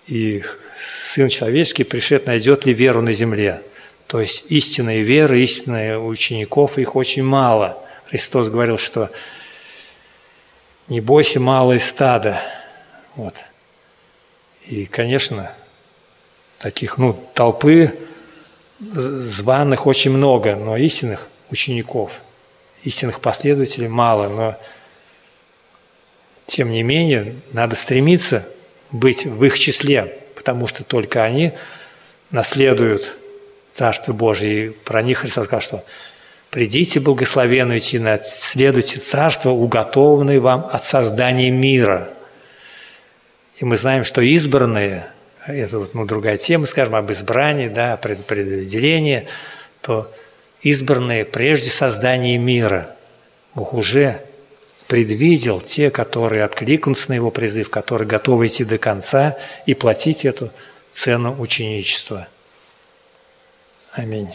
и 0.08 0.44
Сын 0.78 1.30
Человеческий 1.30 1.86
пришед 1.86 2.26
найдет 2.26 2.66
ли 2.66 2.74
веру 2.74 3.02
на 3.02 3.14
земле. 3.14 3.62
То 4.08 4.20
есть 4.20 4.48
истинные 4.50 5.04
веры, 5.04 5.40
истинные 5.40 5.98
учеников, 5.98 6.78
их 6.78 6.98
очень 6.98 7.24
мало. 7.24 7.82
Христос 8.10 8.50
говорил, 8.50 8.78
что 8.78 9.10
не 10.90 11.00
бойся 11.00 11.40
малое 11.40 11.80
стадо. 11.80 12.42
Вот. 13.16 13.36
И, 14.68 14.86
конечно, 14.86 15.52
таких, 16.60 16.98
ну, 16.98 17.14
толпы 17.34 17.94
званых 18.80 19.86
очень 19.86 20.12
много, 20.12 20.56
но 20.56 20.76
истинных 20.78 21.28
учеников, 21.52 22.12
истинных 22.84 23.20
последователей 23.20 23.88
мало, 23.88 24.28
но 24.28 24.60
тем 26.48 26.72
не 26.72 26.84
менее 26.84 27.36
надо 27.52 27.76
стремиться 27.76 28.48
быть 28.92 29.26
в 29.26 29.44
их 29.44 29.58
числе, 29.58 30.20
потому 30.36 30.68
что 30.68 30.84
только 30.84 31.24
они 31.24 31.54
наследуют 32.32 33.16
Царство 33.72 34.14
Божие. 34.14 34.68
И 34.68 34.70
про 34.70 35.02
них 35.02 35.20
Христос 35.20 35.46
сказал, 35.46 35.62
что 35.62 35.86
«Придите, 36.50 37.00
благословенные, 37.00 37.82
наследуйте 38.00 39.00
Царство, 39.00 39.50
уготованное 39.50 40.40
вам 40.40 40.68
от 40.72 40.84
создания 40.84 41.52
мира». 41.52 42.15
И 43.58 43.66
мы 43.66 43.78
знаем, 43.78 44.04
что 44.04 44.22
избранные, 44.22 45.08
это 45.48 45.80
вот 45.80 45.94
ну, 45.94 46.06
другая 46.06 46.38
тема, 46.38 46.66
скажем, 46.66 46.96
об 46.96 47.12
избрании, 47.12 47.70
да, 47.70 47.98
пред, 47.98 48.26
предопределении, 48.26 49.28
то 49.82 50.12
избранные 50.62 51.26
прежде 51.26 51.70
создания 51.70 52.38
мира. 52.38 52.96
Бог 53.54 53.74
уже 53.74 54.22
предвидел 54.88 55.62
те, 55.62 55.90
которые 55.90 56.44
откликнутся 56.44 57.10
на 57.10 57.14
его 57.16 57.32
призыв, 57.32 57.70
которые 57.70 58.08
готовы 58.08 58.48
идти 58.48 58.66
до 58.66 58.78
конца 58.78 59.38
и 59.66 59.74
платить 59.74 60.26
эту 60.26 60.52
цену 60.90 61.40
ученичества. 61.40 62.28
Аминь. 63.94 64.30